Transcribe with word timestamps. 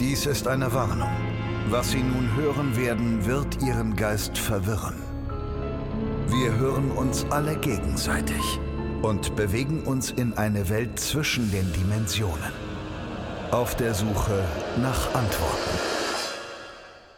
Dies 0.00 0.26
ist 0.26 0.46
eine 0.46 0.72
Warnung. 0.72 1.10
Was 1.70 1.90
Sie 1.90 2.02
nun 2.04 2.36
hören 2.36 2.76
werden, 2.76 3.26
wird 3.26 3.60
Ihren 3.60 3.96
Geist 3.96 4.38
verwirren. 4.38 4.94
Wir 6.28 6.54
hören 6.56 6.92
uns 6.92 7.24
alle 7.32 7.58
gegenseitig 7.58 8.60
und 9.02 9.34
bewegen 9.34 9.82
uns 9.82 10.12
in 10.12 10.34
eine 10.34 10.68
Welt 10.68 11.00
zwischen 11.00 11.50
den 11.50 11.72
Dimensionen. 11.72 12.52
Auf 13.50 13.74
der 13.74 13.92
Suche 13.92 14.44
nach 14.80 15.14
Antworten. 15.16 15.78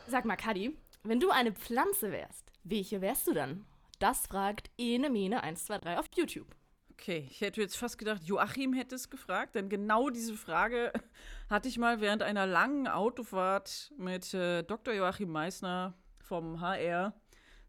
Sag 0.06 0.24
mal, 0.24 0.36
Kadi, 0.36 0.74
wenn 1.02 1.20
du 1.20 1.28
eine 1.28 1.52
Pflanze 1.52 2.10
wärst, 2.10 2.50
welche 2.64 3.02
wärst 3.02 3.26
du 3.26 3.34
dann? 3.34 3.66
Das 3.98 4.26
fragt 4.26 4.70
Ene 4.78 5.10
Mene 5.10 5.42
123 5.42 5.98
auf 5.98 6.06
YouTube. 6.16 6.59
Okay, 7.00 7.26
ich 7.30 7.40
hätte 7.40 7.62
jetzt 7.62 7.78
fast 7.78 7.96
gedacht, 7.96 8.24
Joachim 8.24 8.74
hätte 8.74 8.94
es 8.94 9.08
gefragt, 9.08 9.54
denn 9.54 9.70
genau 9.70 10.10
diese 10.10 10.34
Frage 10.34 10.92
hatte 11.48 11.66
ich 11.66 11.78
mal 11.78 12.02
während 12.02 12.22
einer 12.22 12.46
langen 12.46 12.88
Autofahrt 12.88 13.90
mit 13.96 14.34
äh, 14.34 14.62
Dr. 14.64 14.92
Joachim 14.92 15.30
Meissner 15.30 15.94
vom 16.18 16.60
HR. 16.60 17.14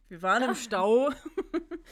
Wir 0.10 0.22
waren 0.22 0.44
im 0.44 0.56
Stau 0.56 1.12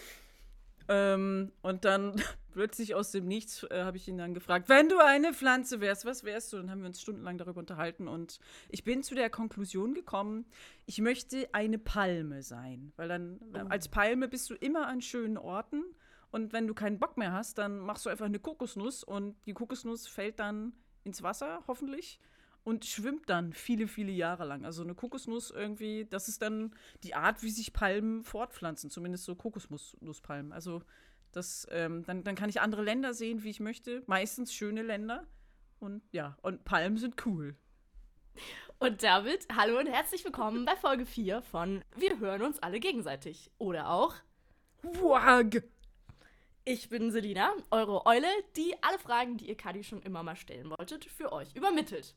ähm, 0.89 1.53
und 1.61 1.85
dann 1.85 2.21
plötzlich 2.51 2.93
aus 2.93 3.11
dem 3.11 3.25
Nichts 3.25 3.63
äh, 3.69 3.83
habe 3.83 3.95
ich 3.95 4.09
ihn 4.09 4.17
dann 4.17 4.33
gefragt, 4.33 4.67
wenn 4.67 4.89
du 4.89 4.99
eine 4.99 5.33
Pflanze 5.33 5.79
wärst, 5.79 6.03
was 6.03 6.25
wärst 6.25 6.51
du? 6.51 6.57
Dann 6.57 6.69
haben 6.69 6.81
wir 6.81 6.87
uns 6.87 6.99
stundenlang 6.99 7.37
darüber 7.37 7.61
unterhalten 7.61 8.09
und 8.09 8.41
ich 8.67 8.83
bin 8.83 9.01
zu 9.01 9.15
der 9.15 9.29
Konklusion 9.29 9.93
gekommen, 9.93 10.45
ich 10.87 10.99
möchte 10.99 11.47
eine 11.53 11.79
Palme 11.79 12.43
sein, 12.43 12.91
weil 12.97 13.07
dann 13.07 13.39
oh. 13.53 13.59
als 13.69 13.87
Palme 13.87 14.27
bist 14.27 14.49
du 14.49 14.55
immer 14.55 14.87
an 14.87 15.01
schönen 15.01 15.37
Orten 15.37 15.85
und 16.31 16.53
wenn 16.53 16.67
du 16.67 16.73
keinen 16.73 16.99
Bock 16.99 17.17
mehr 17.17 17.31
hast, 17.31 17.57
dann 17.57 17.79
machst 17.79 18.05
du 18.05 18.09
einfach 18.09 18.25
eine 18.25 18.39
Kokosnuss 18.39 19.03
und 19.03 19.35
die 19.45 19.53
Kokosnuss 19.53 20.07
fällt 20.07 20.39
dann 20.39 20.73
ins 21.03 21.23
Wasser, 21.23 21.63
hoffentlich, 21.67 22.19
und 22.63 22.85
schwimmt 22.85 23.29
dann 23.29 23.53
viele, 23.53 23.87
viele 23.87 24.11
Jahre 24.11 24.45
lang. 24.45 24.65
Also 24.65 24.83
eine 24.83 24.93
Kokosnuss 24.93 25.49
irgendwie, 25.49 26.05
das 26.05 26.27
ist 26.27 26.41
dann 26.41 26.75
die 27.03 27.15
Art, 27.15 27.41
wie 27.41 27.49
sich 27.49 27.73
Palmen 27.73 28.23
fortpflanzen, 28.23 28.89
zumindest 28.89 29.23
so 29.23 29.35
Kokosnusspalmen. 29.35 30.51
Also 30.51 30.83
das, 31.31 31.67
ähm, 31.71 32.03
dann, 32.05 32.23
dann 32.23 32.35
kann 32.35 32.49
ich 32.49 32.61
andere 32.61 32.83
Länder 32.83 33.13
sehen, 33.13 33.43
wie 33.43 33.49
ich 33.49 33.59
möchte. 33.59 34.03
Meistens 34.07 34.53
schöne 34.53 34.83
Länder. 34.83 35.25
Und 35.79 36.03
ja, 36.11 36.37
und 36.41 36.65
Palmen 36.65 36.97
sind 36.97 37.25
cool. 37.25 37.55
Und 38.77 39.03
damit, 39.03 39.47
hallo 39.55 39.79
und 39.79 39.87
herzlich 39.87 40.23
willkommen 40.23 40.65
bei 40.65 40.75
Folge 40.75 41.05
4 41.05 41.41
von 41.41 41.83
Wir 41.95 42.19
hören 42.19 42.41
uns 42.41 42.59
alle 42.59 42.79
gegenseitig. 42.79 43.51
Oder 43.57 43.89
auch 43.89 44.15
WAG. 44.81 45.63
Ich 46.71 46.87
bin 46.87 47.09
Selina, 47.09 47.51
eure 47.71 48.05
Eule, 48.05 48.27
die 48.55 48.75
alle 48.83 48.99
Fragen, 48.99 49.37
die 49.37 49.49
ihr 49.49 49.57
Kadi 49.57 49.83
schon 49.83 50.03
immer 50.03 50.21
mal 50.21 50.35
stellen 50.35 50.69
wolltet, 50.69 51.03
für 51.03 51.33
euch 51.33 51.55
übermittelt. 51.55 52.13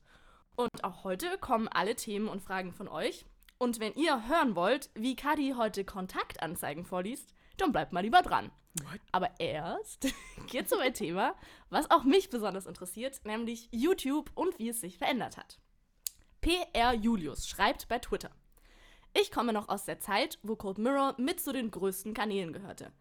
Und 0.56 0.84
auch 0.84 1.05
heute 1.05 1.39
kommen 1.39 1.69
alle 1.69 1.97
Themen 1.97 2.28
und 2.28 2.42
Fragen 2.42 2.75
von 2.75 2.86
euch. 2.86 3.25
Und 3.56 3.81
wenn 3.81 3.94
ihr 3.94 4.28
hören 4.28 4.55
wollt, 4.55 4.91
wie 4.92 5.17
Kadi 5.17 5.55
heute 5.56 5.86
Kontaktanzeigen 5.86 6.84
vorliest, 6.84 7.33
dann 7.56 7.72
bleibt 7.72 7.94
mal 7.94 8.03
lieber 8.03 8.20
dran. 8.20 8.50
What? 8.83 9.00
Aber 9.11 9.31
erst 9.39 10.12
geht 10.48 10.66
es 10.66 10.72
um 10.75 10.81
ein 10.81 10.92
Thema, 10.92 11.34
was 11.70 11.91
auch 11.91 12.05
mich 12.05 12.28
besonders 12.28 12.66
interessiert, 12.66 13.22
nämlich 13.25 13.70
YouTube 13.70 14.31
und 14.34 14.59
wie 14.59 14.69
es 14.69 14.83
sich 14.83 14.98
verändert 14.98 15.39
hat. 15.39 15.61
PR 16.42 16.92
Julius 16.92 17.48
schreibt 17.48 17.89
bei 17.89 18.00
Twitter. 18.00 18.33
Ich 19.19 19.31
komme 19.31 19.55
noch 19.55 19.70
aus 19.70 19.87
der 19.87 19.98
Zeit, 19.98 20.39
wo 20.42 20.56
Cold 20.56 20.77
Mirror 20.77 21.14
mit 21.16 21.41
zu 21.41 21.55
den 21.55 21.70
größten 21.70 22.12
Kanälen 22.12 22.53
gehörte. 22.53 22.92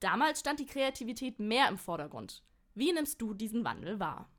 Damals 0.00 0.40
stand 0.40 0.60
die 0.60 0.66
Kreativität 0.66 1.38
mehr 1.38 1.68
im 1.68 1.78
Vordergrund. 1.78 2.42
Wie 2.74 2.92
nimmst 2.92 3.20
du 3.20 3.34
diesen 3.34 3.64
Wandel 3.64 3.98
wahr? 3.98 4.30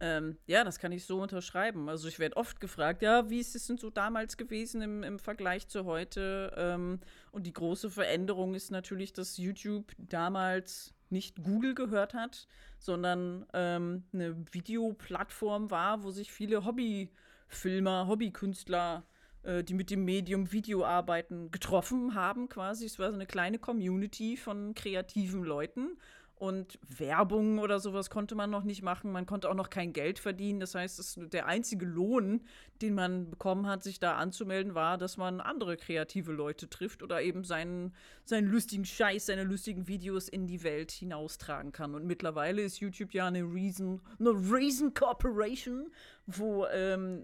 Ähm, 0.00 0.38
ja, 0.46 0.62
das 0.62 0.78
kann 0.78 0.92
ich 0.92 1.04
so 1.04 1.20
unterschreiben. 1.20 1.88
Also 1.88 2.06
ich 2.06 2.18
werde 2.18 2.36
oft 2.36 2.60
gefragt, 2.60 3.02
ja, 3.02 3.28
wie 3.30 3.40
ist 3.40 3.56
es 3.56 3.66
denn 3.66 3.78
so 3.78 3.90
damals 3.90 4.36
gewesen 4.36 4.80
im, 4.80 5.02
im 5.02 5.18
Vergleich 5.18 5.66
zu 5.68 5.84
heute? 5.84 6.54
Ähm, 6.56 7.00
und 7.32 7.46
die 7.46 7.52
große 7.52 7.90
Veränderung 7.90 8.54
ist 8.54 8.70
natürlich, 8.70 9.12
dass 9.12 9.38
YouTube 9.38 9.92
damals 9.98 10.94
nicht 11.10 11.42
Google 11.42 11.74
gehört 11.74 12.14
hat, 12.14 12.46
sondern 12.78 13.44
ähm, 13.54 14.04
eine 14.12 14.36
Videoplattform 14.52 15.70
war, 15.70 16.04
wo 16.04 16.10
sich 16.10 16.30
viele 16.30 16.64
Hobbyfilmer, 16.64 18.06
Hobbykünstler 18.06 19.04
äh, 19.04 19.17
die 19.44 19.74
mit 19.74 19.90
dem 19.90 20.04
Medium 20.04 20.52
Video 20.52 20.84
arbeiten, 20.84 21.50
getroffen 21.50 22.14
haben 22.14 22.48
quasi. 22.48 22.84
Es 22.84 22.98
war 22.98 23.10
so 23.10 23.14
eine 23.14 23.26
kleine 23.26 23.58
Community 23.58 24.36
von 24.36 24.74
kreativen 24.74 25.44
Leuten 25.44 25.96
und 26.38 26.78
Werbung 26.86 27.58
oder 27.58 27.80
sowas 27.80 28.10
konnte 28.10 28.36
man 28.36 28.48
noch 28.50 28.62
nicht 28.62 28.82
machen. 28.82 29.10
Man 29.10 29.26
konnte 29.26 29.50
auch 29.50 29.54
noch 29.54 29.70
kein 29.70 29.92
Geld 29.92 30.20
verdienen. 30.20 30.60
Das 30.60 30.74
heißt, 30.74 31.32
der 31.32 31.46
einzige 31.46 31.84
Lohn, 31.84 32.42
den 32.80 32.94
man 32.94 33.30
bekommen 33.30 33.66
hat, 33.66 33.82
sich 33.82 33.98
da 33.98 34.14
anzumelden, 34.14 34.74
war, 34.74 34.98
dass 34.98 35.16
man 35.16 35.40
andere 35.40 35.76
kreative 35.76 36.30
Leute 36.30 36.70
trifft 36.70 37.02
oder 37.02 37.22
eben 37.22 37.42
seinen, 37.42 37.92
seinen 38.24 38.46
lustigen 38.46 38.84
Scheiß, 38.84 39.26
seine 39.26 39.42
lustigen 39.42 39.88
Videos 39.88 40.28
in 40.28 40.46
die 40.46 40.62
Welt 40.62 40.92
hinaustragen 40.92 41.72
kann. 41.72 41.96
Und 41.96 42.06
mittlerweile 42.06 42.62
ist 42.62 42.78
YouTube 42.78 43.14
ja 43.14 43.26
eine 43.26 43.42
Reason, 43.42 44.00
eine 44.20 44.30
Reason 44.30 44.94
Corporation, 44.94 45.90
wo 46.28 46.66
ähm, 46.66 47.22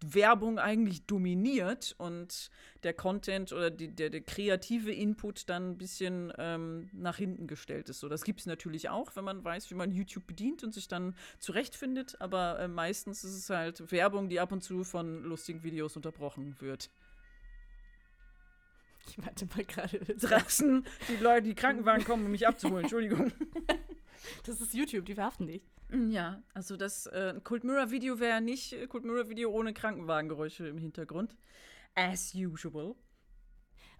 Werbung 0.00 0.58
eigentlich 0.58 1.06
dominiert 1.06 1.94
und 1.96 2.50
der 2.82 2.92
Content 2.92 3.52
oder 3.52 3.70
die, 3.70 3.88
der, 3.88 4.10
der, 4.10 4.20
kreative 4.20 4.92
Input 4.92 5.48
dann 5.48 5.70
ein 5.70 5.78
bisschen 5.78 6.30
ähm, 6.36 6.90
nach 6.92 7.16
hinten 7.16 7.46
gestellt 7.46 7.88
ist. 7.88 8.00
So, 8.00 8.08
das 8.08 8.22
gibt 8.22 8.40
es 8.40 8.46
natürlich 8.46 8.90
auch, 8.90 9.16
wenn 9.16 9.24
man 9.24 9.42
weiß, 9.42 9.70
wie 9.70 9.74
man 9.74 9.90
YouTube 9.90 10.26
bedient 10.26 10.62
und 10.62 10.74
sich 10.74 10.88
dann 10.88 11.16
zurechtfindet, 11.38 12.20
aber 12.20 12.58
äh, 12.60 12.68
meistens 12.68 13.24
ist 13.24 13.34
es 13.34 13.50
halt 13.50 13.90
Werbung, 13.90 14.28
die 14.28 14.40
ab 14.40 14.52
und 14.52 14.62
zu 14.62 14.84
von 14.84 15.22
lustigen 15.24 15.62
Videos 15.62 15.96
unterbrochen 15.96 16.54
wird. 16.60 16.90
Ich 19.16 19.24
warte 19.24 19.46
mal 19.46 19.64
gerade. 19.64 19.98
Draußen 19.98 20.84
die 21.08 21.22
Leute, 21.22 21.48
die 21.48 21.54
Krankenwagen 21.54 22.04
kommen, 22.04 22.24
um 22.24 22.30
mich 22.30 22.46
abzuholen. 22.46 22.82
Entschuldigung. 22.84 23.32
Das 24.46 24.58
ist 24.62 24.72
YouTube, 24.72 25.04
die 25.04 25.14
verhaften 25.14 25.46
dich. 25.46 25.62
Ja, 25.92 26.42
also 26.54 26.78
das 26.78 27.06
äh, 27.08 27.38
Cult 27.44 27.62
Mirror 27.62 27.90
Video 27.90 28.20
wäre 28.20 28.40
nicht 28.40 28.72
äh, 28.72 28.86
Cult 28.86 29.04
Mirror 29.04 29.28
Video 29.28 29.50
ohne 29.50 29.74
Krankenwagengeräusche 29.74 30.66
im 30.66 30.78
Hintergrund. 30.78 31.36
As 31.94 32.34
usual. 32.34 32.94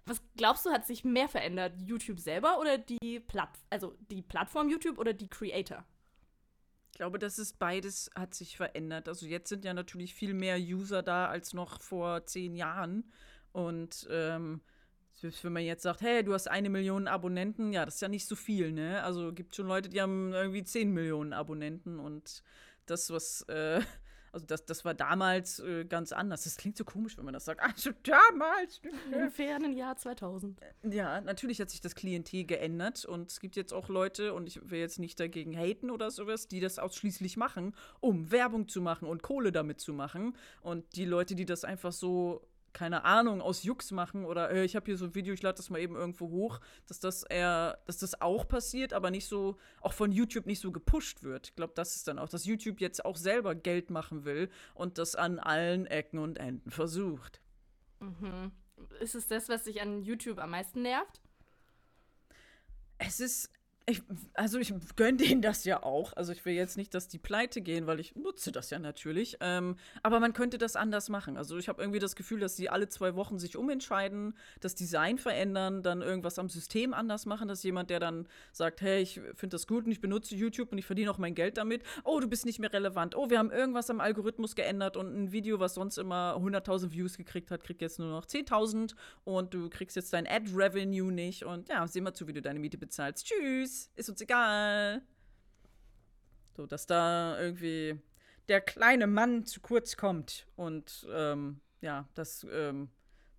Was 0.05 0.21
glaubst 0.35 0.65
du, 0.65 0.71
hat 0.71 0.85
sich 0.85 1.03
mehr 1.03 1.29
verändert? 1.29 1.79
YouTube 1.79 2.19
selber 2.19 2.59
oder 2.59 2.79
die 2.79 3.19
Platt 3.19 3.59
also 3.69 3.95
die 4.09 4.23
Plattform 4.23 4.69
YouTube 4.69 4.97
oder 4.97 5.13
die 5.13 5.29
Creator? 5.29 5.85
Ich 6.91 6.97
glaube, 6.97 7.19
das 7.19 7.37
ist 7.39 7.59
beides 7.59 8.09
hat 8.15 8.33
sich 8.33 8.57
verändert. 8.57 9.07
Also 9.07 9.25
jetzt 9.25 9.49
sind 9.49 9.65
ja 9.65 9.73
natürlich 9.73 10.13
viel 10.13 10.33
mehr 10.33 10.57
User 10.57 11.03
da 11.03 11.27
als 11.27 11.53
noch 11.53 11.81
vor 11.81 12.25
zehn 12.25 12.55
Jahren. 12.55 13.11
Und 13.51 14.07
ähm, 14.09 14.61
wenn 15.21 15.53
man 15.53 15.63
jetzt 15.63 15.83
sagt, 15.83 16.01
hey, 16.01 16.23
du 16.23 16.33
hast 16.33 16.47
eine 16.47 16.69
Million 16.69 17.07
Abonnenten, 17.07 17.71
ja, 17.73 17.85
das 17.85 17.95
ist 17.95 18.01
ja 18.01 18.07
nicht 18.07 18.27
so 18.27 18.35
viel, 18.35 18.71
ne? 18.71 19.03
Also 19.03 19.33
gibt 19.33 19.55
schon 19.55 19.67
Leute, 19.67 19.89
die 19.89 20.01
haben 20.01 20.33
irgendwie 20.33 20.63
zehn 20.63 20.91
Millionen 20.91 21.33
Abonnenten 21.33 21.99
und 21.99 22.43
das, 22.85 23.09
was, 23.09 23.41
äh, 23.43 23.81
also 24.31 24.45
das, 24.45 24.65
das 24.65 24.83
war 24.83 24.93
damals 24.93 25.59
äh, 25.59 25.85
ganz 25.85 26.11
anders. 26.11 26.43
Das 26.43 26.57
klingt 26.57 26.77
so 26.77 26.83
komisch, 26.83 27.17
wenn 27.17 27.25
man 27.25 27.33
das 27.33 27.45
sagt. 27.45 27.61
Also 27.61 27.91
damals. 28.03 28.81
Im 29.11 29.31
fernen 29.31 29.73
Jahr 29.73 29.95
2000. 29.95 30.59
Ja, 30.83 31.21
natürlich 31.21 31.61
hat 31.61 31.69
sich 31.69 31.81
das 31.81 31.95
Klientel 31.95 32.45
geändert 32.45 33.05
und 33.05 33.31
es 33.31 33.39
gibt 33.39 33.55
jetzt 33.55 33.73
auch 33.73 33.89
Leute, 33.89 34.33
und 34.33 34.47
ich 34.47 34.69
will 34.69 34.79
jetzt 34.79 34.99
nicht 34.99 35.19
dagegen 35.19 35.55
haten 35.55 35.89
oder 35.89 36.11
sowas, 36.11 36.47
die 36.47 36.59
das 36.59 36.79
ausschließlich 36.79 37.37
machen, 37.37 37.73
um 38.01 38.31
Werbung 38.31 38.67
zu 38.67 38.81
machen 38.81 39.07
und 39.07 39.23
Kohle 39.23 39.51
damit 39.51 39.79
zu 39.79 39.93
machen. 39.93 40.35
Und 40.61 40.95
die 40.95 41.05
Leute, 41.05 41.35
die 41.35 41.45
das 41.45 41.63
einfach 41.63 41.93
so 41.93 42.45
keine 42.75 43.05
Ahnung, 43.05 43.41
aus 43.41 43.63
Jux 43.63 43.91
machen 43.91 44.25
oder 44.25 44.51
äh, 44.51 44.65
ich 44.65 44.75
habe 44.75 44.85
hier 44.85 44.97
so 44.97 45.05
ein 45.05 45.15
Video, 45.15 45.33
ich 45.33 45.41
lade 45.41 45.55
das 45.55 45.69
mal 45.69 45.79
eben 45.79 45.95
irgendwo 45.95 46.29
hoch, 46.29 46.59
dass 46.87 46.99
das 46.99 47.23
eher, 47.23 47.79
dass 47.85 47.99
das 47.99 48.19
auch 48.21 48.45
passiert, 48.47 48.91
aber 48.91 49.11
nicht 49.11 49.27
so, 49.27 49.57
auch 49.79 49.93
von 49.93 50.11
YouTube 50.11 50.45
nicht 50.45 50.59
so 50.59 50.73
gepusht 50.73 51.23
wird. 51.23 51.47
Ich 51.47 51.55
glaube, 51.55 51.71
das 51.73 51.95
ist 51.95 52.09
dann 52.09 52.19
auch, 52.19 52.27
dass 52.27 52.45
YouTube 52.45 52.81
jetzt 52.81 53.05
auch 53.05 53.15
selber 53.15 53.55
Geld 53.55 53.91
machen 53.91 54.25
will 54.25 54.49
und 54.73 54.97
das 54.97 55.15
an 55.15 55.39
allen 55.39 55.85
Ecken 55.85 56.19
und 56.19 56.37
Enden 56.37 56.69
versucht. 56.69 57.39
Mhm. 58.01 58.51
Ist 58.99 59.15
es 59.15 59.29
das, 59.29 59.47
was 59.47 59.63
dich 59.63 59.81
an 59.81 60.03
YouTube 60.03 60.37
am 60.37 60.51
meisten 60.51 60.81
nervt? 60.81 61.21
Es 62.97 63.21
ist, 63.21 63.53
ich, 63.87 64.01
also 64.33 64.57
ich 64.57 64.73
gönne 64.95 65.17
denen 65.17 65.43
das 65.43 65.63
ja 65.63 65.83
auch. 65.83 66.13
Also 66.13 66.31
ich 66.31 66.43
will 66.43 66.53
jetzt 66.53 66.75
nicht, 66.75 66.95
dass 66.95 67.07
die 67.07 67.19
pleite 67.19 67.61
gehen, 67.61 67.85
weil 67.85 67.99
ich 67.99 68.15
nutze 68.15 68.51
das 68.51 68.71
ja 68.71 68.79
natürlich. 68.79 69.37
Ähm, 69.41 69.75
aber 70.01 70.19
man 70.19 70.33
könnte 70.33 70.57
das 70.57 70.75
anders 70.75 71.09
machen. 71.09 71.37
Also 71.37 71.57
ich 71.57 71.69
habe 71.69 71.83
irgendwie 71.83 71.99
das 71.99 72.15
Gefühl, 72.15 72.39
dass 72.39 72.55
sie 72.55 72.67
alle 72.67 72.89
zwei 72.89 73.15
Wochen 73.15 73.37
sich 73.37 73.55
umentscheiden, 73.55 74.35
das 74.59 74.73
Design 74.73 75.19
verändern, 75.19 75.83
dann 75.83 76.01
irgendwas 76.01 76.39
am 76.39 76.49
System 76.49 76.95
anders 76.95 77.27
machen, 77.27 77.47
dass 77.47 77.61
jemand, 77.61 77.91
der 77.91 77.99
dann 77.99 78.27
sagt, 78.51 78.81
hey, 78.81 79.03
ich 79.03 79.21
finde 79.35 79.53
das 79.53 79.67
gut 79.67 79.85
und 79.85 79.91
ich 79.91 80.01
benutze 80.01 80.35
YouTube 80.35 80.71
und 80.71 80.79
ich 80.79 80.85
verdiene 80.85 81.11
auch 81.11 81.19
mein 81.19 81.35
Geld 81.35 81.57
damit. 81.57 81.83
Oh, 82.03 82.19
du 82.19 82.27
bist 82.27 82.45
nicht 82.45 82.57
mehr 82.57 82.73
relevant. 82.73 83.15
Oh, 83.15 83.29
wir 83.29 83.37
haben 83.37 83.51
irgendwas 83.51 83.91
am 83.91 83.99
Algorithmus 83.99 84.55
geändert 84.55 84.97
und 84.97 85.15
ein 85.15 85.31
Video, 85.31 85.59
was 85.59 85.75
sonst 85.75 85.99
immer 85.99 86.35
100.000 86.37 86.91
Views 86.91 87.17
gekriegt 87.17 87.51
hat, 87.51 87.63
kriegt 87.63 87.83
jetzt 87.83 87.99
nur 87.99 88.09
noch 88.09 88.25
10.000 88.25 88.95
und 89.25 89.53
du 89.53 89.69
kriegst 89.69 89.95
jetzt 89.95 90.11
dein 90.11 90.25
Ad-Revenue 90.25 91.11
nicht. 91.11 91.45
Und 91.45 91.69
ja, 91.69 91.87
seh 91.87 92.01
mal 92.01 92.15
zu, 92.15 92.27
wie 92.27 92.33
du 92.33 92.41
deine 92.41 92.57
Miete 92.57 92.79
bezahlst. 92.79 93.27
Tschüss 93.27 93.74
ist 93.95 94.09
uns 94.09 94.21
egal. 94.21 95.01
So, 96.55 96.65
dass 96.65 96.85
da 96.85 97.39
irgendwie 97.39 97.99
der 98.47 98.61
kleine 98.61 99.07
Mann 99.07 99.45
zu 99.45 99.59
kurz 99.59 99.97
kommt 99.97 100.47
und 100.55 101.05
ähm, 101.11 101.59
ja, 101.81 102.07
dass 102.13 102.45
ähm, 102.51 102.89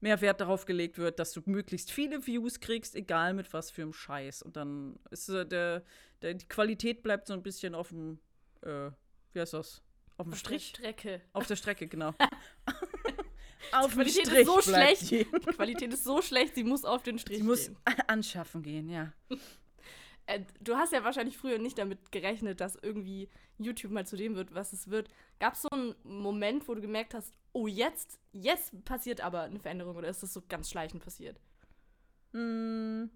mehr 0.00 0.20
Wert 0.20 0.40
darauf 0.40 0.66
gelegt 0.66 0.98
wird, 0.98 1.18
dass 1.18 1.32
du 1.32 1.40
möglichst 1.46 1.90
viele 1.90 2.26
Views 2.26 2.60
kriegst, 2.60 2.94
egal 2.94 3.34
mit 3.34 3.52
was 3.52 3.70
für 3.70 3.82
einem 3.82 3.92
Scheiß. 3.92 4.42
Und 4.42 4.56
dann 4.56 4.98
ist 5.10 5.28
äh, 5.28 5.46
der, 5.46 5.82
der, 6.22 6.34
die 6.34 6.46
Qualität 6.46 7.02
bleibt 7.02 7.26
so 7.26 7.34
ein 7.34 7.42
bisschen 7.42 7.74
auf 7.74 7.88
dem, 7.88 8.18
äh, 8.62 8.90
wie 9.32 9.40
heißt 9.40 9.54
das? 9.54 9.82
Auf 10.18 10.26
dem 10.26 10.34
Strich? 10.34 10.72
der 10.72 10.78
Strecke. 10.78 11.22
Auf 11.32 11.46
der 11.46 11.56
Strecke, 11.56 11.88
genau. 11.88 12.14
auf 13.72 13.92
dem 13.92 14.02
Qualität 14.02 14.22
ist 14.22 14.28
Strich 14.28 14.46
so 14.46 14.70
bleibt 14.70 14.98
schlecht. 14.98 15.10
die. 15.10 15.24
Die 15.24 15.52
Qualität 15.52 15.92
ist 15.92 16.04
so 16.04 16.22
schlecht, 16.22 16.54
sie 16.54 16.64
muss 16.64 16.84
auf 16.84 17.02
den 17.02 17.18
Strich 17.18 17.38
Sie 17.38 17.42
muss 17.42 17.66
gehen. 17.66 17.76
anschaffen 18.06 18.62
gehen, 18.62 18.88
ja. 18.88 19.12
Äh, 20.26 20.40
du 20.60 20.76
hast 20.76 20.92
ja 20.92 21.04
wahrscheinlich 21.04 21.36
früher 21.38 21.58
nicht 21.58 21.78
damit 21.78 22.10
gerechnet, 22.12 22.60
dass 22.60 22.76
irgendwie 22.76 23.28
YouTube 23.58 23.92
mal 23.92 24.06
zu 24.06 24.16
dem 24.16 24.34
wird, 24.34 24.54
was 24.54 24.72
es 24.72 24.90
wird. 24.90 25.08
Gab 25.38 25.54
es 25.54 25.62
so 25.62 25.68
einen 25.70 25.94
Moment, 26.02 26.68
wo 26.68 26.74
du 26.74 26.80
gemerkt 26.80 27.14
hast, 27.14 27.32
oh, 27.52 27.66
jetzt, 27.66 28.18
jetzt 28.32 28.84
passiert 28.84 29.20
aber 29.20 29.42
eine 29.42 29.60
Veränderung 29.60 29.96
oder 29.96 30.08
ist 30.08 30.22
das 30.22 30.32
so 30.32 30.42
ganz 30.48 30.70
schleichend 30.70 31.02
passiert? 31.02 31.40
Hm. 32.32 33.10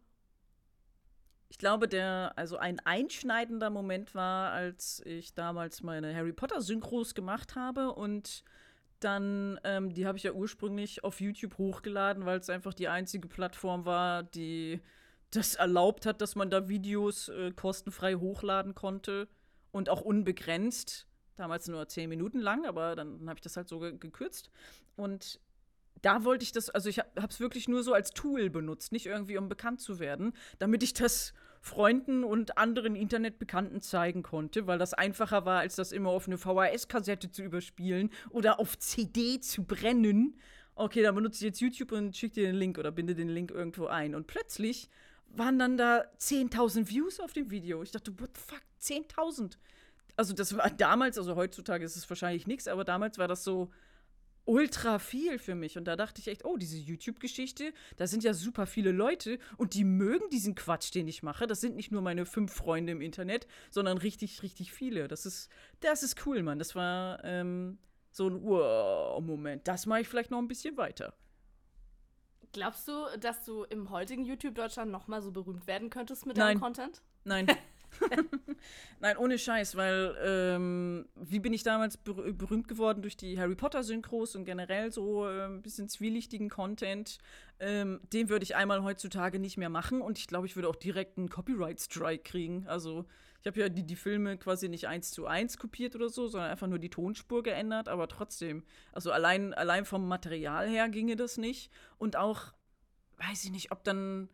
Ich 1.48 1.58
glaube, 1.58 1.88
der, 1.88 2.32
also 2.36 2.58
ein 2.58 2.78
einschneidender 2.80 3.70
Moment 3.70 4.14
war, 4.14 4.52
als 4.52 5.02
ich 5.04 5.34
damals 5.34 5.82
meine 5.82 6.14
Harry 6.14 6.32
Potter 6.32 6.60
Synchros 6.60 7.14
gemacht 7.14 7.56
habe 7.56 7.92
und 7.92 8.44
dann, 9.00 9.58
ähm, 9.64 9.92
die 9.92 10.06
habe 10.06 10.16
ich 10.16 10.24
ja 10.24 10.32
ursprünglich 10.32 11.02
auf 11.02 11.20
YouTube 11.20 11.58
hochgeladen, 11.58 12.24
weil 12.24 12.38
es 12.38 12.50
einfach 12.50 12.72
die 12.72 12.88
einzige 12.88 13.26
Plattform 13.26 13.84
war, 13.84 14.22
die 14.22 14.80
das 15.30 15.54
erlaubt 15.54 16.06
hat, 16.06 16.20
dass 16.20 16.34
man 16.34 16.50
da 16.50 16.68
Videos 16.68 17.28
äh, 17.28 17.52
kostenfrei 17.52 18.14
hochladen 18.14 18.74
konnte 18.74 19.28
und 19.70 19.88
auch 19.88 20.00
unbegrenzt. 20.00 21.06
Damals 21.36 21.68
nur 21.68 21.88
zehn 21.88 22.08
Minuten 22.08 22.40
lang, 22.40 22.66
aber 22.66 22.96
dann 22.96 23.28
habe 23.28 23.38
ich 23.38 23.42
das 23.42 23.56
halt 23.56 23.68
so 23.68 23.78
ge 23.78 23.96
gekürzt. 23.96 24.50
Und 24.96 25.40
da 26.02 26.24
wollte 26.24 26.42
ich 26.42 26.52
das, 26.52 26.70
also 26.70 26.88
ich 26.88 26.98
habe 26.98 27.28
es 27.28 27.40
wirklich 27.40 27.68
nur 27.68 27.82
so 27.82 27.92
als 27.92 28.10
Tool 28.10 28.50
benutzt, 28.50 28.92
nicht 28.92 29.06
irgendwie 29.06 29.38
um 29.38 29.48
bekannt 29.48 29.80
zu 29.80 29.98
werden, 29.98 30.32
damit 30.58 30.82
ich 30.82 30.94
das 30.94 31.32
Freunden 31.60 32.24
und 32.24 32.56
anderen 32.56 32.96
Internetbekannten 32.96 33.82
zeigen 33.82 34.22
konnte, 34.22 34.66
weil 34.66 34.78
das 34.78 34.94
einfacher 34.94 35.44
war, 35.44 35.60
als 35.60 35.76
das 35.76 35.92
immer 35.92 36.10
auf 36.10 36.26
eine 36.26 36.38
VHS-Kassette 36.38 37.30
zu 37.30 37.42
überspielen 37.42 38.10
oder 38.30 38.60
auf 38.60 38.78
CD 38.78 39.40
zu 39.40 39.64
brennen. 39.64 40.38
Okay, 40.74 41.02
dann 41.02 41.14
benutze 41.14 41.38
ich 41.38 41.50
jetzt 41.50 41.60
YouTube 41.60 41.92
und 41.92 42.16
schicke 42.16 42.36
dir 42.36 42.46
den 42.46 42.56
Link 42.56 42.78
oder 42.78 42.90
binde 42.90 43.14
den 43.14 43.28
Link 43.28 43.50
irgendwo 43.50 43.86
ein. 43.86 44.14
Und 44.14 44.26
plötzlich 44.26 44.88
waren 45.30 45.58
dann 45.58 45.76
da 45.76 46.04
10.000 46.18 46.88
Views 46.88 47.20
auf 47.20 47.32
dem 47.32 47.50
Video. 47.50 47.82
Ich 47.82 47.90
dachte, 47.90 48.18
what 48.18 48.30
the 48.34 48.42
fuck, 48.46 48.62
10.000? 48.80 49.56
Also 50.16 50.34
das 50.34 50.56
war 50.56 50.70
damals, 50.70 51.18
also 51.18 51.36
heutzutage 51.36 51.84
ist 51.84 51.96
es 51.96 52.08
wahrscheinlich 52.08 52.46
nichts, 52.46 52.68
aber 52.68 52.84
damals 52.84 53.18
war 53.18 53.28
das 53.28 53.44
so, 53.44 53.70
ultra 54.44 54.98
viel 54.98 55.38
für 55.38 55.54
mich. 55.54 55.78
Und 55.78 55.84
da 55.84 55.96
dachte 55.96 56.20
ich 56.20 56.28
echt, 56.28 56.44
oh, 56.44 56.56
diese 56.56 56.76
YouTube-Geschichte, 56.76 57.72
da 57.96 58.06
sind 58.06 58.24
ja 58.24 58.34
super 58.34 58.66
viele 58.66 58.90
Leute 58.90 59.38
und 59.56 59.74
die 59.74 59.84
mögen 59.84 60.28
diesen 60.30 60.54
Quatsch, 60.54 60.94
den 60.94 61.08
ich 61.08 61.22
mache. 61.22 61.46
Das 61.46 61.60
sind 61.60 61.76
nicht 61.76 61.92
nur 61.92 62.02
meine 62.02 62.26
fünf 62.26 62.52
Freunde 62.52 62.92
im 62.92 63.00
Internet, 63.00 63.46
sondern 63.70 63.98
richtig, 63.98 64.42
richtig 64.42 64.72
viele. 64.72 65.08
Das 65.08 65.26
ist, 65.26 65.48
das 65.80 66.02
ist 66.02 66.26
cool, 66.26 66.42
Mann. 66.42 66.58
Das 66.58 66.74
war 66.74 67.24
ähm, 67.24 67.78
so 68.10 68.28
ein 68.28 68.42
Wow-Moment. 68.42 69.68
Das 69.68 69.86
mache 69.86 70.00
ich 70.00 70.08
vielleicht 70.08 70.30
noch 70.30 70.38
ein 70.38 70.48
bisschen 70.48 70.76
weiter. 70.76 71.14
Glaubst 72.52 72.88
du, 72.88 72.92
dass 73.20 73.44
du 73.44 73.64
im 73.64 73.90
heutigen 73.90 74.24
YouTube-Deutschland 74.24 74.90
nochmal 74.90 75.22
so 75.22 75.30
berühmt 75.30 75.66
werden 75.66 75.90
könntest 75.90 76.26
mit 76.26 76.36
Nein. 76.36 76.48
deinem 76.48 76.60
Content? 76.60 77.02
Nein. 77.24 77.46
Nein, 79.00 79.16
ohne 79.16 79.38
Scheiß, 79.38 79.76
weil 79.76 80.16
ähm, 80.22 81.08
wie 81.14 81.38
bin 81.38 81.52
ich 81.52 81.62
damals 81.62 81.96
ber 81.96 82.14
berühmt 82.32 82.68
geworden 82.68 83.02
durch 83.02 83.16
die 83.16 83.38
Harry 83.38 83.54
Potter 83.54 83.82
Synchros 83.82 84.36
und 84.36 84.44
generell 84.44 84.92
so 84.92 85.26
äh, 85.28 85.46
ein 85.46 85.62
bisschen 85.62 85.88
zwielichtigen 85.88 86.48
Content. 86.48 87.18
Ähm, 87.58 88.00
den 88.12 88.28
würde 88.28 88.44
ich 88.44 88.56
einmal 88.56 88.82
heutzutage 88.82 89.38
nicht 89.38 89.56
mehr 89.56 89.68
machen 89.68 90.00
und 90.00 90.18
ich 90.18 90.26
glaube, 90.26 90.46
ich 90.46 90.56
würde 90.56 90.68
auch 90.68 90.76
direkt 90.76 91.18
einen 91.18 91.28
Copyright 91.28 91.80
Strike 91.80 92.22
kriegen. 92.22 92.66
Also 92.66 93.06
ich 93.40 93.46
habe 93.46 93.60
ja 93.60 93.68
die, 93.68 93.82
die 93.82 93.96
Filme 93.96 94.36
quasi 94.36 94.68
nicht 94.68 94.86
eins 94.86 95.10
zu 95.10 95.26
eins 95.26 95.56
kopiert 95.56 95.94
oder 95.94 96.08
so, 96.08 96.28
sondern 96.28 96.50
einfach 96.50 96.66
nur 96.66 96.78
die 96.78 96.90
Tonspur 96.90 97.42
geändert, 97.42 97.88
aber 97.88 98.08
trotzdem, 98.08 98.64
also 98.92 99.12
allein, 99.12 99.54
allein 99.54 99.84
vom 99.84 100.06
Material 100.06 100.68
her 100.68 100.88
ginge 100.88 101.16
das 101.16 101.38
nicht 101.38 101.70
und 101.98 102.16
auch, 102.16 102.52
weiß 103.18 103.44
ich 103.44 103.50
nicht, 103.50 103.72
ob 103.72 103.82
dann 103.84 104.28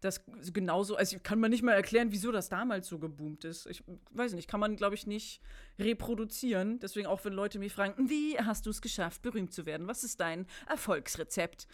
das 0.00 0.24
genauso, 0.52 0.96
also 0.96 1.16
ich 1.16 1.22
kann 1.22 1.40
man 1.40 1.50
nicht 1.50 1.62
mal 1.62 1.72
erklären, 1.72 2.12
wieso 2.12 2.30
das 2.30 2.48
damals 2.50 2.86
so 2.86 2.98
geboomt 2.98 3.44
ist. 3.44 3.66
Ich 3.66 3.82
weiß 4.12 4.34
nicht, 4.34 4.48
kann 4.48 4.60
man, 4.60 4.76
glaube 4.76 4.94
ich, 4.94 5.06
nicht 5.06 5.40
reproduzieren. 5.78 6.78
Deswegen 6.78 7.06
auch, 7.06 7.24
wenn 7.24 7.32
Leute 7.32 7.58
mich 7.58 7.72
fragen, 7.72 8.08
wie 8.10 8.38
hast 8.38 8.66
du 8.66 8.70
es 8.70 8.82
geschafft, 8.82 9.22
berühmt 9.22 9.54
zu 9.54 9.64
werden? 9.64 9.88
Was 9.88 10.04
ist 10.04 10.20
dein 10.20 10.46
Erfolgsrezept? 10.68 11.66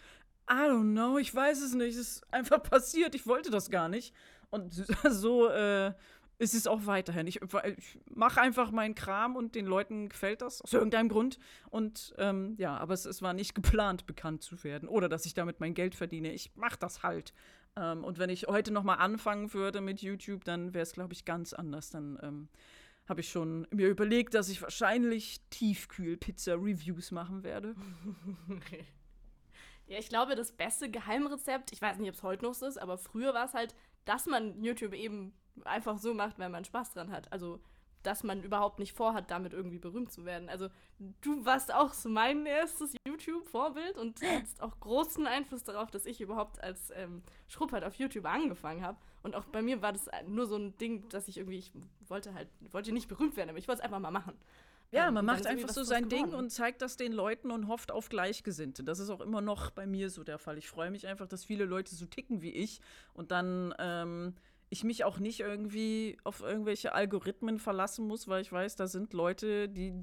I 0.49 0.53
don't 0.53 0.91
know, 0.91 1.17
ich 1.17 1.33
weiß 1.33 1.61
es 1.61 1.73
nicht. 1.73 1.95
Es 1.95 2.17
ist 2.17 2.33
einfach 2.33 2.63
passiert, 2.63 3.13
ich 3.13 3.27
wollte 3.27 3.51
das 3.51 3.69
gar 3.69 3.89
nicht. 3.89 4.13
Und 4.49 4.73
so 5.09 5.49
äh, 5.49 5.93
ist 6.43 6.53
es 6.53 6.67
auch 6.67 6.85
weiterhin. 6.85 7.25
Ich, 7.27 7.41
ich 7.41 7.99
mache 8.13 8.41
einfach 8.41 8.71
meinen 8.71 8.93
Kram 8.93 9.35
und 9.35 9.55
den 9.55 9.65
Leuten 9.65 10.09
gefällt 10.09 10.41
das 10.41 10.61
aus 10.61 10.73
irgendeinem 10.73 11.09
Grund. 11.09 11.39
Und 11.69 12.13
ähm, 12.17 12.55
ja, 12.57 12.77
aber 12.77 12.93
es, 12.93 13.05
es 13.05 13.21
war 13.21 13.33
nicht 13.33 13.55
geplant, 13.55 14.05
bekannt 14.05 14.43
zu 14.43 14.63
werden 14.63 14.87
oder 14.87 15.09
dass 15.09 15.25
ich 15.25 15.33
damit 15.33 15.59
mein 15.59 15.73
Geld 15.73 15.95
verdiene. 15.95 16.31
Ich 16.33 16.55
mache 16.55 16.77
das 16.77 17.01
halt. 17.01 17.33
Ähm, 17.75 18.03
und 18.03 18.19
wenn 18.19 18.29
ich 18.29 18.47
heute 18.47 18.71
noch 18.71 18.83
mal 18.83 18.95
anfangen 18.95 19.53
würde 19.53 19.81
mit 19.81 20.01
YouTube, 20.01 20.43
dann 20.43 20.73
wäre 20.73 20.83
es, 20.83 20.93
glaube 20.93 21.13
ich, 21.13 21.25
ganz 21.25 21.53
anders. 21.53 21.89
Dann 21.89 22.19
ähm, 22.21 22.49
habe 23.07 23.21
ich 23.21 23.29
schon 23.29 23.67
mir 23.71 23.89
überlegt, 23.89 24.33
dass 24.33 24.49
ich 24.49 24.61
wahrscheinlich 24.61 25.41
Tiefkühl-Pizza-Reviews 25.49 27.11
machen 27.11 27.43
werde. 27.43 27.75
Ja, 29.85 29.99
ich 29.99 30.07
glaube, 30.07 30.35
das 30.35 30.53
beste 30.53 30.89
Geheimrezept, 30.89 31.73
ich 31.73 31.81
weiß 31.81 31.97
nicht, 31.97 32.07
ob 32.07 32.15
es 32.15 32.23
heute 32.23 32.45
noch 32.45 32.53
so 32.53 32.65
ist, 32.65 32.77
aber 32.77 32.97
früher 32.97 33.33
war 33.33 33.45
es 33.45 33.53
halt, 33.53 33.75
dass 34.05 34.25
man 34.25 34.63
YouTube 34.63 34.93
eben 34.93 35.33
einfach 35.65 35.97
so 35.97 36.13
macht, 36.13 36.39
weil 36.39 36.49
man 36.49 36.65
Spaß 36.65 36.91
dran 36.93 37.11
hat. 37.11 37.31
Also, 37.31 37.59
dass 38.03 38.23
man 38.23 38.43
überhaupt 38.43 38.79
nicht 38.79 38.91
vorhat, 38.93 39.31
damit 39.31 39.53
irgendwie 39.53 39.79
berühmt 39.79 40.11
zu 40.11 40.25
werden. 40.25 40.49
Also, 40.49 40.67
du 41.21 41.45
warst 41.45 41.73
auch 41.73 41.93
so 41.93 42.09
mein 42.09 42.45
erstes 42.45 42.93
YouTube-Vorbild 43.07 43.97
und 43.97 44.19
hast 44.43 44.61
auch 44.61 44.77
großen 44.79 45.25
Einfluss 45.25 45.63
darauf, 45.63 45.89
dass 45.89 46.05
ich 46.05 46.19
überhaupt 46.19 46.61
als 46.61 46.91
ähm, 46.95 47.23
Schruppert 47.47 47.83
auf 47.85 47.95
YouTube 47.95 48.25
angefangen 48.25 48.83
habe. 48.83 48.97
Und 49.21 49.35
auch 49.35 49.45
bei 49.45 49.61
mir 49.61 49.81
war 49.81 49.93
das 49.93 50.09
nur 50.27 50.47
so 50.47 50.57
ein 50.57 50.77
Ding, 50.77 51.07
dass 51.09 51.27
ich 51.29 51.37
irgendwie, 51.37 51.59
ich 51.59 51.71
wollte 52.07 52.33
halt, 52.33 52.49
wollte 52.71 52.91
nicht 52.91 53.07
berühmt 53.07 53.37
werden, 53.37 53.49
aber 53.49 53.59
ich 53.59 53.67
wollte 53.69 53.79
es 53.79 53.85
einfach 53.85 53.99
mal 53.99 54.11
machen. 54.11 54.33
Ja, 54.91 55.07
Ähm, 55.07 55.15
man 55.15 55.25
macht 55.25 55.47
einfach 55.47 55.69
so 55.69 55.83
sein 55.83 56.07
Ding 56.09 56.25
geworden. 56.25 56.45
und 56.45 56.49
zeigt 56.51 56.81
das 56.81 56.97
den 56.97 57.13
Leuten 57.13 57.51
und 57.51 57.67
hofft 57.67 57.91
auf 57.91 58.09
Gleichgesinnte. 58.09 58.83
Das 58.83 58.99
ist 58.99 59.09
auch 59.09 59.21
immer 59.21 59.41
noch 59.41 59.71
bei 59.71 59.87
mir 59.87 60.09
so 60.09 60.23
der 60.23 60.37
Fall. 60.37 60.57
Ich 60.57 60.69
freue 60.69 60.91
mich 60.91 61.07
einfach, 61.07 61.27
dass 61.27 61.43
viele 61.45 61.65
Leute 61.65 61.95
so 61.95 62.05
ticken 62.05 62.41
wie 62.41 62.51
ich 62.51 62.79
und 63.13 63.31
dann 63.31 63.73
ähm, 63.79 64.35
ich 64.73 64.83
mich 64.83 65.03
auch 65.03 65.19
nicht 65.19 65.39
irgendwie 65.39 66.17
auf 66.23 66.41
irgendwelche 66.41 66.93
Algorithmen 66.93 67.59
verlassen 67.59 68.07
muss, 68.07 68.27
weil 68.27 68.41
ich 68.41 68.51
weiß, 68.51 68.75
da 68.75 68.87
sind 68.87 69.13
Leute, 69.13 69.69
die 69.69 69.93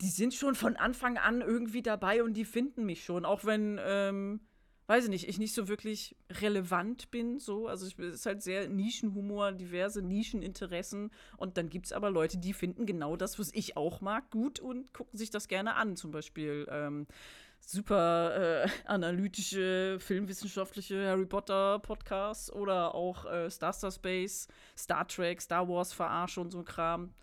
die 0.00 0.10
sind 0.10 0.32
schon 0.32 0.54
von 0.54 0.76
Anfang 0.76 1.18
an 1.18 1.40
irgendwie 1.40 1.82
dabei 1.82 2.22
und 2.22 2.34
die 2.34 2.44
finden 2.44 2.84
mich 2.84 3.04
schon, 3.04 3.24
auch 3.24 3.44
wenn 3.44 3.80
ähm, 3.82 4.40
weiß 4.88 5.04
ich 5.04 5.10
nicht, 5.10 5.28
ich 5.28 5.38
nicht 5.38 5.54
so 5.54 5.68
wirklich 5.68 6.16
relevant 6.30 7.10
bin, 7.10 7.38
so. 7.38 7.68
Also 7.68 7.86
es 7.86 7.98
ist 7.98 8.26
halt 8.26 8.42
sehr 8.42 8.68
Nischenhumor, 8.68 9.52
diverse 9.52 10.00
Nischeninteressen. 10.00 11.10
Und 11.36 11.58
dann 11.58 11.68
gibt 11.68 11.86
es 11.86 11.92
aber 11.92 12.10
Leute, 12.10 12.38
die 12.38 12.54
finden 12.54 12.86
genau 12.86 13.14
das, 13.14 13.38
was 13.38 13.52
ich 13.52 13.76
auch 13.76 14.00
mag, 14.00 14.30
gut 14.30 14.60
und 14.60 14.92
gucken 14.94 15.18
sich 15.18 15.28
das 15.28 15.46
gerne 15.46 15.74
an. 15.74 15.96
Zum 15.96 16.10
Beispiel 16.10 16.66
ähm, 16.70 17.06
super 17.60 18.64
äh, 18.64 18.68
analytische, 18.86 19.98
filmwissenschaftliche 20.00 21.06
Harry 21.06 21.26
Potter 21.26 21.78
Podcasts 21.80 22.52
oder 22.52 22.94
auch 22.94 23.24
äh, 23.26 23.50
Star 23.50 23.72
Star 23.72 23.90
Space, 23.90 24.48
Star 24.76 25.06
Trek, 25.06 25.40
Star 25.40 25.68
Wars 25.68 25.92
Verarsche 25.92 26.40
und 26.40 26.50
so 26.50 26.58
ein 26.58 26.64
Kram. 26.64 27.14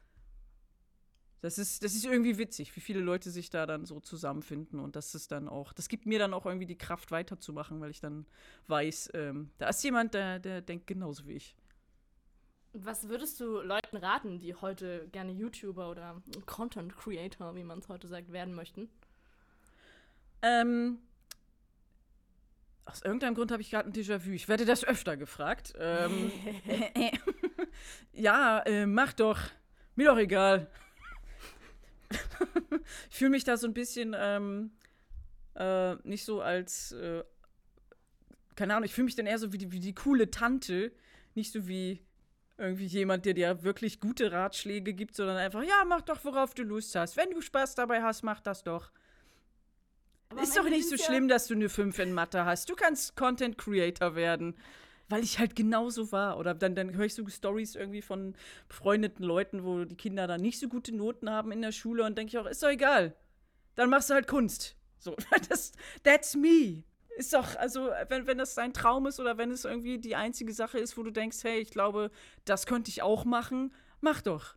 Das 1.42 1.60
ist, 1.60 1.84
das 1.84 1.94
ist 1.94 2.06
irgendwie 2.06 2.40
witzig, 2.40 2.76
wie 2.76 2.80
viele 2.80 3.02
Leute 3.02 3.30
sich 3.30 3.52
da 3.52 3.68
dann 3.68 3.86
so 3.86 4.00
zusammenfinden 4.00 4.80
und 4.80 4.96
das 4.96 5.14
ist 5.14 5.32
dann 5.32 5.48
auch, 5.48 5.74
das 5.74 5.90
gibt 5.90 6.08
mir 6.08 6.18
dann 6.18 6.34
auch 6.34 6.46
irgendwie 6.46 6.66
die 6.66 6.78
Kraft 6.78 7.12
weiterzumachen, 7.12 7.82
weil 7.82 7.92
ich 7.92 8.00
dann 8.00 8.26
weiß, 8.68 9.12
ähm, 9.14 9.52
da 9.60 9.70
ist 9.70 9.84
jemand, 9.84 10.16
der, 10.16 10.40
der 10.40 10.62
denkt 10.62 10.88
genauso 10.88 11.28
wie 11.28 11.34
ich. 11.34 11.56
Was 12.74 13.08
würdest 13.08 13.40
du 13.40 13.62
Leuten 13.62 13.98
raten, 13.98 14.40
die 14.40 14.56
heute 14.56 15.08
gerne 15.12 15.32
YouTuber 15.32 15.90
oder 15.90 16.22
Content 16.46 16.98
Creator, 16.98 17.56
wie 17.56 17.64
man 17.64 17.80
es 17.80 17.90
heute 17.90 18.08
sagt, 18.08 18.32
werden 18.32 18.54
möchten? 18.54 18.90
Ähm, 20.46 21.00
aus 22.86 23.02
irgendeinem 23.02 23.34
Grund 23.34 23.52
habe 23.52 23.64
ich 23.64 23.72
gerade 23.72 23.90
ein 23.90 23.94
Déjà-vu. 23.94 24.30
Ich 24.32 24.48
werde 24.48 24.66
das 24.66 24.86
öfter 24.86 25.18
gefragt. 25.18 25.74
Ähm, 25.80 26.32
ja, 28.14 28.60
äh, 28.60 28.86
mach 28.86 29.14
doch. 29.14 29.40
Mir 29.96 30.10
doch 30.10 30.18
egal. 30.18 30.70
ich 33.10 33.18
fühle 33.18 33.32
mich 33.32 33.44
da 33.44 33.58
so 33.58 33.66
ein 33.66 33.74
bisschen 33.74 34.16
ähm, 34.16 34.72
äh, 35.56 35.96
nicht 36.04 36.24
so 36.24 36.42
als, 36.42 36.92
äh, 36.92 37.24
keine 38.56 38.76
Ahnung, 38.76 38.86
ich 38.86 38.94
fühle 38.94 39.06
mich 39.06 39.16
dann 39.16 39.26
eher 39.26 39.40
so 39.40 39.52
wie 39.52 39.58
die, 39.58 39.72
wie 39.72 39.80
die 39.80 39.96
coole 39.96 40.30
Tante, 40.30 40.92
nicht 41.34 41.52
so 41.52 41.68
wie 41.68 42.06
irgendwie 42.58 42.86
jemand, 42.86 43.26
der 43.26 43.34
dir 43.34 43.64
wirklich 43.64 44.00
gute 44.00 44.32
Ratschläge 44.32 44.94
gibt, 44.94 45.16
sondern 45.16 45.38
einfach, 45.38 45.64
ja, 45.64 45.84
mach 45.88 46.02
doch, 46.02 46.24
worauf 46.24 46.54
du 46.54 46.62
Lust 46.62 46.96
hast. 46.96 47.18
Wenn 47.18 47.32
du 47.32 47.42
Spaß 47.42 47.74
dabei 47.76 48.04
hast, 48.04 48.22
mach 48.22 48.42
das 48.42 48.64
doch. 48.64 48.92
Aber 50.30 50.42
Ist 50.42 50.58
doch 50.58 50.68
nicht 50.68 50.90
so 50.90 50.98
schlimm, 50.98 51.28
dass 51.28 51.48
du 51.48 51.54
eine 51.54 51.70
5 51.70 52.00
in 52.00 52.14
Mathe 52.14 52.46
hast. 52.46 52.70
Du 52.70 52.76
kannst 52.76 53.16
Content 53.16 53.58
Creator 53.58 54.16
werden. 54.16 54.56
Weil 55.08 55.24
ich 55.24 55.38
halt 55.38 55.56
genauso 55.56 56.12
war. 56.12 56.40
Oder 56.40 56.56
dann, 56.56 56.74
dann 56.74 56.96
höre 56.96 57.06
ich 57.06 57.14
so 57.14 57.28
Stories 57.28 57.76
irgendwie 57.76 58.02
von 58.02 58.36
befreundeten 58.68 59.24
Leuten, 59.24 59.64
wo 59.64 59.86
die 59.86 59.96
Kinder 59.96 60.26
dann 60.26 60.42
nicht 60.42 60.60
so 60.60 60.68
gute 60.68 60.96
Noten 60.96 61.30
haben 61.30 61.52
in 61.52 61.62
der 61.62 61.72
Schule 61.72 62.04
und 62.04 62.18
denke 62.18 62.30
ich 62.30 62.38
auch, 62.40 62.48
ist 62.48 62.64
doch 62.64 62.70
egal. 62.70 63.16
Dann 63.76 63.92
machst 63.92 64.10
du 64.10 64.16
halt 64.16 64.28
Kunst. 64.28 64.76
So, 64.98 65.16
das, 65.50 65.74
that's 66.04 66.36
me. 66.36 66.84
Ist 67.18 67.34
doch, 67.34 67.56
also, 67.56 67.92
wenn, 68.10 68.28
wenn 68.28 68.38
das 68.38 68.56
dein 68.56 68.74
Traum 68.74 69.06
ist 69.06 69.20
oder 69.20 69.38
wenn 69.38 69.52
es 69.52 69.64
irgendwie 69.64 70.00
die 70.00 70.16
einzige 70.16 70.54
Sache 70.54 70.80
ist, 70.80 70.98
wo 70.98 71.04
du 71.04 71.12
denkst, 71.12 71.38
hey, 71.44 71.60
ich 71.60 71.70
glaube, 71.70 72.12
das 72.44 72.66
könnte 72.66 72.90
ich 72.90 73.04
auch 73.04 73.24
machen, 73.26 73.74
mach 74.02 74.22
doch. 74.22 74.56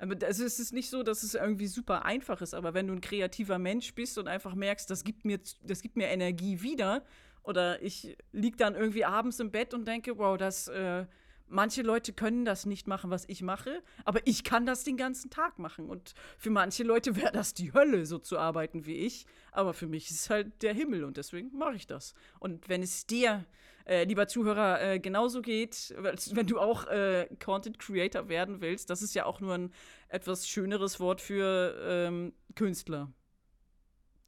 Also 0.00 0.44
es 0.44 0.58
ist 0.58 0.72
nicht 0.72 0.88
so, 0.88 1.02
dass 1.02 1.22
es 1.22 1.34
irgendwie 1.34 1.66
super 1.66 2.06
einfach 2.06 2.40
ist, 2.40 2.54
aber 2.54 2.72
wenn 2.72 2.86
du 2.86 2.94
ein 2.94 3.02
kreativer 3.02 3.58
Mensch 3.58 3.94
bist 3.94 4.16
und 4.16 4.28
einfach 4.28 4.54
merkst, 4.54 4.88
das 4.88 5.04
gibt 5.04 5.24
mir, 5.26 5.38
das 5.62 5.82
gibt 5.82 5.96
mir 5.96 6.08
Energie 6.08 6.62
wieder, 6.62 7.04
oder 7.42 7.82
ich 7.82 8.16
lieg 8.32 8.56
dann 8.56 8.74
irgendwie 8.74 9.04
abends 9.04 9.40
im 9.40 9.50
Bett 9.50 9.74
und 9.74 9.86
denke, 9.86 10.18
wow, 10.18 10.36
das, 10.36 10.68
äh, 10.68 11.06
manche 11.50 11.82
Leute 11.82 12.12
können 12.12 12.44
das 12.44 12.64
nicht 12.64 12.86
machen, 12.86 13.10
was 13.10 13.28
ich 13.28 13.42
mache, 13.42 13.82
aber 14.04 14.20
ich 14.26 14.44
kann 14.44 14.66
das 14.66 14.84
den 14.84 14.96
ganzen 14.96 15.30
Tag 15.30 15.58
machen. 15.58 15.88
Und 15.88 16.14
für 16.38 16.50
manche 16.50 16.84
Leute 16.84 17.16
wäre 17.16 17.32
das 17.32 17.54
die 17.54 17.72
Hölle, 17.72 18.06
so 18.06 18.18
zu 18.18 18.38
arbeiten 18.38 18.86
wie 18.86 18.96
ich. 18.96 19.26
Aber 19.52 19.74
für 19.74 19.86
mich 19.86 20.10
ist 20.10 20.20
es 20.20 20.30
halt 20.30 20.62
der 20.62 20.74
Himmel 20.74 21.04
und 21.04 21.16
deswegen 21.16 21.56
mache 21.56 21.74
ich 21.74 21.86
das. 21.86 22.14
Und 22.38 22.68
wenn 22.68 22.82
es 22.82 23.06
dir, 23.06 23.44
äh, 23.86 24.04
lieber 24.04 24.28
Zuhörer, 24.28 24.80
äh, 24.80 24.98
genauso 24.98 25.42
geht, 25.42 25.94
wenn 25.96 26.46
du 26.46 26.58
auch 26.58 26.86
äh, 26.86 27.28
Content 27.42 27.78
Creator 27.78 28.28
werden 28.28 28.60
willst, 28.60 28.90
das 28.90 29.02
ist 29.02 29.14
ja 29.14 29.26
auch 29.26 29.40
nur 29.40 29.54
ein 29.54 29.72
etwas 30.08 30.48
schöneres 30.48 31.00
Wort 31.00 31.20
für 31.20 31.76
ähm, 31.82 32.32
Künstler. 32.54 33.12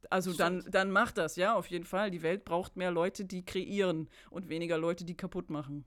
Also 0.09 0.33
dann, 0.33 0.65
dann 0.69 0.91
mach 0.91 1.11
das, 1.11 1.37
ja, 1.37 1.55
auf 1.55 1.67
jeden 1.67 1.85
Fall. 1.85 2.11
Die 2.11 2.21
Welt 2.21 2.43
braucht 2.43 2.75
mehr 2.75 2.91
Leute, 2.91 3.25
die 3.25 3.45
kreieren 3.45 4.09
und 4.29 4.49
weniger 4.49 4.77
Leute, 4.77 5.05
die 5.05 5.15
kaputt 5.15 5.49
machen. 5.49 5.85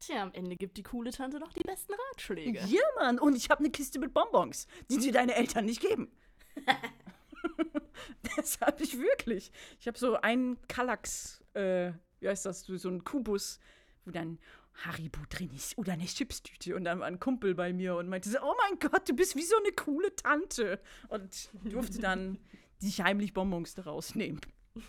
Tja, 0.00 0.22
am 0.22 0.32
Ende 0.32 0.56
gibt 0.56 0.76
die 0.76 0.82
coole 0.82 1.12
Tante 1.12 1.38
noch 1.38 1.52
die 1.52 1.62
besten 1.62 1.92
Ratschläge. 2.10 2.60
Ja, 2.66 2.82
Mann, 2.96 3.18
und 3.18 3.36
ich 3.36 3.50
habe 3.50 3.60
eine 3.60 3.70
Kiste 3.70 3.98
mit 4.00 4.12
Bonbons, 4.12 4.66
die 4.90 4.98
dir 4.98 5.12
deine 5.12 5.34
Eltern 5.34 5.64
nicht 5.64 5.80
geben. 5.80 6.10
das 8.36 8.60
habe 8.60 8.82
ich 8.82 8.98
wirklich. 8.98 9.52
Ich 9.80 9.86
habe 9.86 9.98
so 9.98 10.16
einen 10.16 10.58
Kallax, 10.68 11.42
äh, 11.54 11.92
wie 12.22 12.28
heißt 12.28 12.46
das, 12.46 12.62
so 12.64 12.88
einen 12.88 13.04
Kubus, 13.04 13.58
wo 14.04 14.10
dann 14.10 14.38
Haribo 14.74 15.20
drin 15.28 15.50
ist 15.54 15.76
oder 15.76 15.92
eine 15.92 16.06
Chipstüte. 16.06 16.74
Und 16.74 16.84
dann 16.84 17.00
war 17.00 17.06
ein 17.06 17.20
Kumpel 17.20 17.54
bei 17.54 17.72
mir 17.72 17.96
und 17.96 18.08
meinte 18.08 18.30
so, 18.30 18.38
oh 18.42 18.54
mein 18.58 18.78
Gott, 18.78 19.08
du 19.08 19.14
bist 19.14 19.36
wie 19.36 19.42
so 19.42 19.56
eine 19.56 19.72
coole 19.72 20.14
Tante. 20.16 20.80
Und 21.08 21.50
durfte 21.64 21.98
dann 21.98 22.38
sich 22.78 23.00
heimlich 23.00 23.34
Bonbons 23.34 23.74
daraus 23.74 24.14
nehmen. 24.14 24.40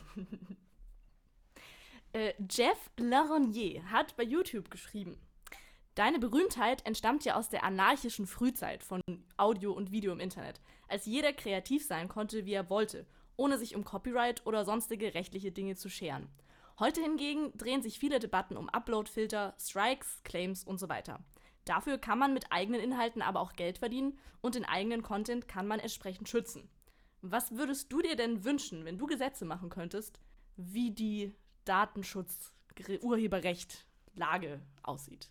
Äh, 2.15 2.35
Jeff 2.47 2.91
Laronier 2.97 3.89
hat 3.89 4.15
bei 4.15 4.21
YouTube 4.21 4.69
geschrieben: 4.69 5.17
Deine 5.95 6.19
Berühmtheit 6.19 6.85
entstammt 6.85 7.25
ja 7.25 7.33
aus 7.33 7.49
der 7.49 7.63
anarchischen 7.63 8.27
Frühzeit 8.27 8.83
von 8.83 9.01
Audio 9.35 9.71
und 9.71 9.91
Video 9.91 10.13
im 10.13 10.19
Internet, 10.19 10.61
als 10.87 11.07
jeder 11.07 11.33
kreativ 11.33 11.83
sein 11.83 12.09
konnte, 12.09 12.45
wie 12.45 12.53
er 12.53 12.69
wollte, 12.69 13.07
ohne 13.35 13.57
sich 13.57 13.75
um 13.75 13.83
Copyright 13.83 14.45
oder 14.45 14.63
sonstige 14.63 15.15
rechtliche 15.15 15.51
Dinge 15.51 15.75
zu 15.75 15.89
scheren. 15.89 16.29
Heute 16.79 17.01
hingegen 17.01 17.55
drehen 17.57 17.83
sich 17.83 17.99
viele 17.99 18.19
Debatten 18.19 18.57
um 18.57 18.67
Uploadfilter, 18.69 19.55
Strikes, 19.59 20.21
Claims 20.23 20.63
und 20.63 20.79
so 20.79 20.89
weiter. 20.89 21.19
Dafür 21.65 21.97
kann 21.97 22.19
man 22.19 22.33
mit 22.33 22.51
eigenen 22.51 22.81
Inhalten 22.81 23.21
aber 23.21 23.39
auch 23.39 23.53
Geld 23.53 23.77
verdienen 23.77 24.17
und 24.41 24.55
den 24.55 24.65
eigenen 24.65 25.03
Content 25.03 25.47
kann 25.47 25.67
man 25.67 25.79
entsprechend 25.79 26.27
schützen. 26.27 26.69
Was 27.21 27.51
würdest 27.55 27.93
du 27.93 28.01
dir 28.01 28.15
denn 28.15 28.43
wünschen, 28.43 28.85
wenn 28.85 28.97
du 28.97 29.05
Gesetze 29.05 29.45
machen 29.45 29.69
könntest, 29.69 30.19
wie 30.57 30.91
die 30.91 31.33
Datenschutz, 31.63 32.51
Gre- 32.75 33.01
Urheberrecht, 33.01 33.85
Lage 34.15 34.59
aussieht? 34.81 35.29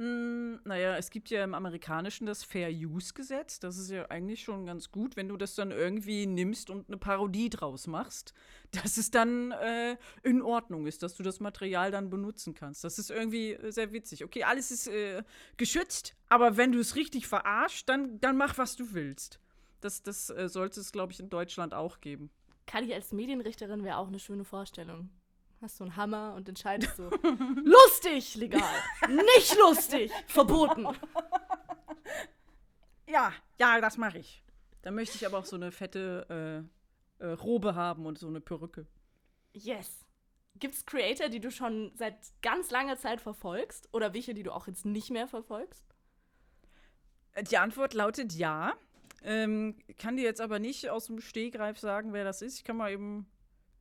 Mm, 0.00 0.60
naja, 0.64 0.96
es 0.96 1.10
gibt 1.10 1.28
ja 1.28 1.44
im 1.44 1.52
Amerikanischen 1.52 2.24
das 2.24 2.42
Fair 2.42 2.70
Use 2.70 3.12
Gesetz. 3.12 3.60
Das 3.60 3.76
ist 3.76 3.90
ja 3.90 4.06
eigentlich 4.06 4.42
schon 4.42 4.64
ganz 4.64 4.90
gut, 4.90 5.14
wenn 5.14 5.28
du 5.28 5.36
das 5.36 5.54
dann 5.54 5.72
irgendwie 5.72 6.24
nimmst 6.24 6.70
und 6.70 6.88
eine 6.88 6.96
Parodie 6.96 7.50
draus 7.50 7.86
machst, 7.86 8.32
dass 8.70 8.96
es 8.96 9.10
dann 9.10 9.52
äh, 9.52 9.98
in 10.22 10.40
Ordnung 10.40 10.86
ist, 10.86 11.02
dass 11.02 11.16
du 11.16 11.22
das 11.22 11.38
Material 11.38 11.90
dann 11.90 12.08
benutzen 12.08 12.54
kannst. 12.54 12.82
Das 12.82 12.98
ist 12.98 13.10
irgendwie 13.10 13.52
äh, 13.52 13.72
sehr 13.72 13.92
witzig. 13.92 14.24
Okay, 14.24 14.42
alles 14.42 14.70
ist 14.70 14.86
äh, 14.86 15.22
geschützt, 15.58 16.16
aber 16.30 16.56
wenn 16.56 16.72
du 16.72 16.78
es 16.78 16.96
richtig 16.96 17.26
verarscht, 17.26 17.86
dann, 17.86 18.18
dann 18.20 18.38
mach, 18.38 18.56
was 18.56 18.76
du 18.76 18.94
willst. 18.94 19.38
Das, 19.82 20.02
das 20.02 20.30
äh, 20.30 20.48
sollte 20.48 20.80
es, 20.80 20.92
glaube 20.92 21.12
ich, 21.12 21.20
in 21.20 21.28
Deutschland 21.28 21.74
auch 21.74 22.00
geben. 22.00 22.30
Kali 22.66 22.94
als 22.94 23.12
Medienrichterin 23.12 23.84
wäre 23.84 23.98
auch 23.98 24.08
eine 24.08 24.18
schöne 24.18 24.44
Vorstellung. 24.44 25.10
Hast 25.60 25.78
du 25.78 25.84
einen 25.84 25.96
Hammer 25.96 26.34
und 26.34 26.48
entscheidest 26.48 26.96
so. 26.96 27.10
lustig, 27.64 28.34
legal. 28.36 28.62
Nicht 29.08 29.56
lustig, 29.58 30.10
verboten. 30.26 30.88
Ja, 33.10 33.32
ja, 33.58 33.80
das 33.80 33.96
mache 33.96 34.18
ich. 34.18 34.40
Dann 34.82 34.94
möchte 34.94 35.16
ich 35.16 35.26
aber 35.26 35.38
auch 35.38 35.44
so 35.44 35.56
eine 35.56 35.72
fette 35.72 36.68
äh, 37.20 37.24
äh, 37.24 37.32
Robe 37.32 37.74
haben 37.74 38.06
und 38.06 38.18
so 38.18 38.28
eine 38.28 38.40
Perücke. 38.40 38.86
Yes. 39.52 40.06
Gibt's 40.56 40.86
Creator, 40.86 41.28
die 41.28 41.40
du 41.40 41.50
schon 41.50 41.90
seit 41.96 42.14
ganz 42.40 42.70
langer 42.70 42.96
Zeit 42.96 43.20
verfolgst? 43.20 43.88
Oder 43.92 44.14
welche, 44.14 44.32
die 44.32 44.42
du 44.42 44.52
auch 44.52 44.68
jetzt 44.68 44.84
nicht 44.84 45.10
mehr 45.10 45.26
verfolgst? 45.26 45.84
Die 47.50 47.58
Antwort 47.58 47.94
lautet 47.94 48.32
ja. 48.32 48.74
Ähm, 49.22 49.76
kann 49.98 50.16
dir 50.16 50.24
jetzt 50.24 50.40
aber 50.40 50.58
nicht 50.58 50.88
aus 50.88 51.06
dem 51.06 51.20
Stegreif 51.20 51.78
sagen, 51.78 52.12
wer 52.12 52.24
das 52.24 52.42
ist. 52.42 52.58
Ich 52.58 52.64
kann 52.64 52.76
mal 52.76 52.92
eben 52.92 53.26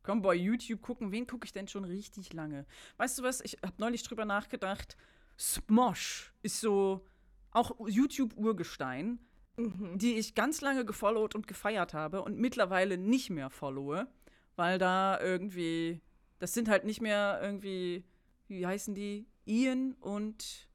komm, 0.04 0.22
bei 0.22 0.36
YouTube 0.36 0.82
gucken, 0.82 1.12
wen 1.12 1.28
gucke 1.28 1.46
ich 1.46 1.52
denn 1.52 1.68
schon 1.68 1.86
richtig 1.86 2.34
lange. 2.34 2.66
Weißt 2.98 3.20
du 3.20 3.24
was? 3.24 3.42
Ich 3.42 3.58
habe 3.64 3.76
neulich 3.78 4.04
drüber 4.04 4.26
nachgedacht. 4.26 4.98
Smosh 5.38 6.34
ist 6.42 6.60
so 6.60 7.06
auch 7.52 7.76
YouTube-Urgestein, 7.88 9.20
die 9.58 10.16
ich 10.16 10.36
ganz 10.36 10.62
lange 10.62 10.86
gefollowt 10.86 11.36
und 11.36 11.48
gefeiert 11.48 11.94
habe 11.94 12.22
und 12.22 12.38
mittlerweile 12.38 12.98
nicht 12.98 13.30
mehr 13.30 13.50
followe, 13.50 14.08
weil 14.56 14.78
da 14.78 15.20
irgendwie, 15.20 16.02
das 16.40 16.54
sind 16.54 16.70
halt 16.70 16.86
nicht 16.86 17.02
mehr 17.02 17.40
irgendwie, 17.42 18.06
wie 18.48 18.66
heißen 18.66 18.94
die? 18.94 19.28
Ian 19.46 19.94
und 19.94 20.68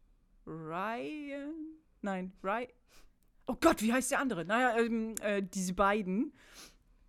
Ryan? 0.46 1.54
Nein, 2.02 2.32
Ryan. 2.42 2.68
Oh 3.46 3.56
Gott, 3.60 3.82
wie 3.82 3.92
heißt 3.92 4.10
der 4.10 4.20
andere? 4.20 4.44
Naja, 4.44 4.78
ähm, 4.78 5.14
äh, 5.20 5.42
diese 5.42 5.74
beiden. 5.74 6.32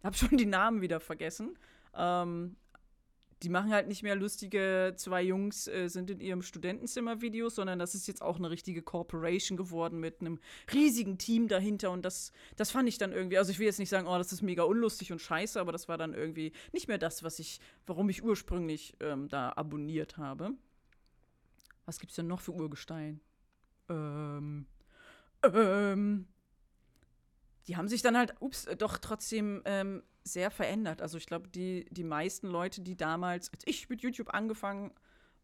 Hab 0.04 0.16
schon 0.16 0.38
die 0.38 0.46
Namen 0.46 0.82
wieder 0.82 1.00
vergessen. 1.00 1.58
Ähm, 1.96 2.56
die 3.44 3.50
machen 3.50 3.72
halt 3.72 3.88
nicht 3.88 4.02
mehr 4.02 4.16
lustige 4.16 4.94
zwei 4.96 5.22
Jungs 5.22 5.68
äh, 5.68 5.88
sind 5.88 6.10
in 6.10 6.20
ihrem 6.20 6.42
Studentenzimmer 6.42 7.22
Videos, 7.22 7.56
sondern 7.56 7.80
das 7.80 7.94
ist 7.94 8.08
jetzt 8.08 8.22
auch 8.22 8.38
eine 8.38 8.50
richtige 8.50 8.82
Corporation 8.82 9.58
geworden 9.58 10.00
mit 10.00 10.22
einem 10.22 10.40
riesigen 10.74 11.18
Team 11.18 11.48
dahinter 11.48 11.92
und 11.92 12.06
das 12.06 12.32
das 12.56 12.72
fand 12.72 12.88
ich 12.88 12.98
dann 12.98 13.12
irgendwie, 13.12 13.38
also 13.38 13.52
ich 13.52 13.60
will 13.60 13.66
jetzt 13.66 13.80
nicht 13.80 13.90
sagen, 13.90 14.08
oh, 14.08 14.18
das 14.18 14.32
ist 14.32 14.42
mega 14.42 14.64
unlustig 14.64 15.12
und 15.12 15.22
scheiße, 15.22 15.60
aber 15.60 15.72
das 15.72 15.88
war 15.88 15.98
dann 15.98 16.14
irgendwie 16.14 16.54
nicht 16.72 16.88
mehr 16.88 16.98
das, 16.98 17.24
was 17.24 17.40
ich 17.40 17.60
warum 17.86 18.10
ich 18.10 18.24
ursprünglich 18.24 18.96
ähm, 19.00 19.28
da 19.28 19.52
abonniert 19.56 20.18
habe. 20.18 20.52
Was 21.86 22.00
gibt's 22.00 22.16
denn 22.16 22.28
noch 22.28 22.42
für 22.42 22.54
Urgestein? 22.54 23.20
Ähm 23.90 24.66
ähm 25.44 26.28
die 27.68 27.78
haben 27.78 27.88
sich 27.88 28.02
dann 28.02 28.18
halt, 28.18 28.36
ups, 28.40 28.66
äh, 28.66 28.76
doch 28.76 28.98
trotzdem 28.98 29.62
ähm, 29.66 30.04
sehr 30.24 30.52
verändert. 30.52 31.02
Also 31.02 31.18
ich 31.18 31.26
glaube, 31.26 31.48
die, 31.48 31.86
die 31.92 32.04
meisten 32.04 32.48
Leute, 32.48 32.82
die 32.82 32.96
damals, 32.96 33.52
als 33.54 33.64
ich 33.66 33.90
mit 33.90 34.02
YouTube 34.02 34.34
angefangen 34.34 34.92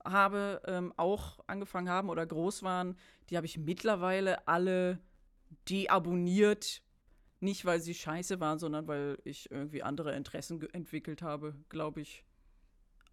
habe, 0.03 0.61
ähm, 0.65 0.93
auch 0.97 1.39
angefangen 1.47 1.89
haben 1.89 2.09
oder 2.09 2.25
groß 2.25 2.63
waren, 2.63 2.97
die 3.29 3.37
habe 3.37 3.45
ich 3.45 3.57
mittlerweile 3.57 4.47
alle 4.47 4.99
deabonniert. 5.69 6.81
Nicht, 7.39 7.65
weil 7.65 7.79
sie 7.79 7.95
scheiße 7.95 8.39
waren, 8.39 8.59
sondern 8.59 8.87
weil 8.87 9.17
ich 9.23 9.49
irgendwie 9.49 9.81
andere 9.81 10.15
Interessen 10.15 10.61
entwickelt 10.73 11.23
habe, 11.23 11.55
glaube 11.69 12.01
ich. 12.01 12.23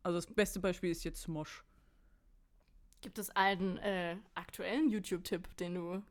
Also 0.03 0.19
das 0.19 0.27
beste 0.27 0.61
Beispiel 0.61 0.91
ist 0.91 1.05
jetzt 1.05 1.23
Smosh. 1.23 1.65
Gibt 3.01 3.19
es 3.19 3.31
einen 3.31 3.79
äh, 3.79 4.17
aktuellen 4.35 4.91
YouTube-Tipp, 4.91 5.57
den 5.57 5.75
du, 5.77 6.03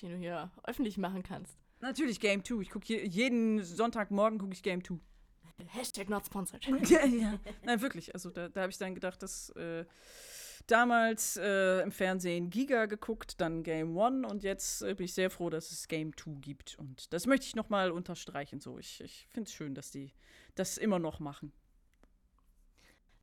den 0.00 0.10
du 0.10 0.16
hier 0.16 0.50
öffentlich 0.64 0.98
machen 0.98 1.22
kannst? 1.22 1.60
Natürlich 1.80 2.20
Game 2.20 2.44
2. 2.44 2.60
Ich 2.60 2.70
gucke 2.70 2.86
je, 2.86 3.06
jeden 3.06 3.62
Sonntagmorgen 3.62 4.38
gucke 4.38 4.52
ich 4.52 4.62
Game 4.62 4.84
2. 4.84 4.96
Hashtag 5.68 6.08
not 6.08 6.26
sponsored. 6.26 6.64
ja, 6.88 7.04
ja. 7.04 7.38
Nein, 7.64 7.80
wirklich. 7.80 8.14
Also 8.14 8.30
da, 8.30 8.48
da 8.48 8.62
habe 8.62 8.70
ich 8.70 8.78
dann 8.78 8.94
gedacht, 8.94 9.22
dass 9.22 9.50
äh, 9.50 9.84
damals 10.66 11.36
äh, 11.36 11.80
im 11.80 11.90
Fernsehen 11.90 12.50
Giga 12.50 12.86
geguckt, 12.86 13.40
dann 13.40 13.62
Game 13.62 13.96
One 13.96 14.26
und 14.26 14.42
jetzt 14.42 14.82
äh, 14.82 14.94
bin 14.94 15.04
ich 15.04 15.14
sehr 15.14 15.30
froh, 15.30 15.50
dass 15.50 15.70
es 15.70 15.88
Game 15.88 16.16
2 16.16 16.32
gibt. 16.40 16.78
Und 16.78 17.12
das 17.12 17.26
möchte 17.26 17.46
ich 17.46 17.56
nochmal 17.56 17.90
unterstreichen. 17.90 18.60
So, 18.60 18.78
ich, 18.78 19.00
ich 19.00 19.26
finde 19.30 19.48
es 19.48 19.54
schön, 19.54 19.74
dass 19.74 19.90
die 19.90 20.12
das 20.54 20.76
immer 20.78 20.98
noch 20.98 21.20
machen. 21.20 21.52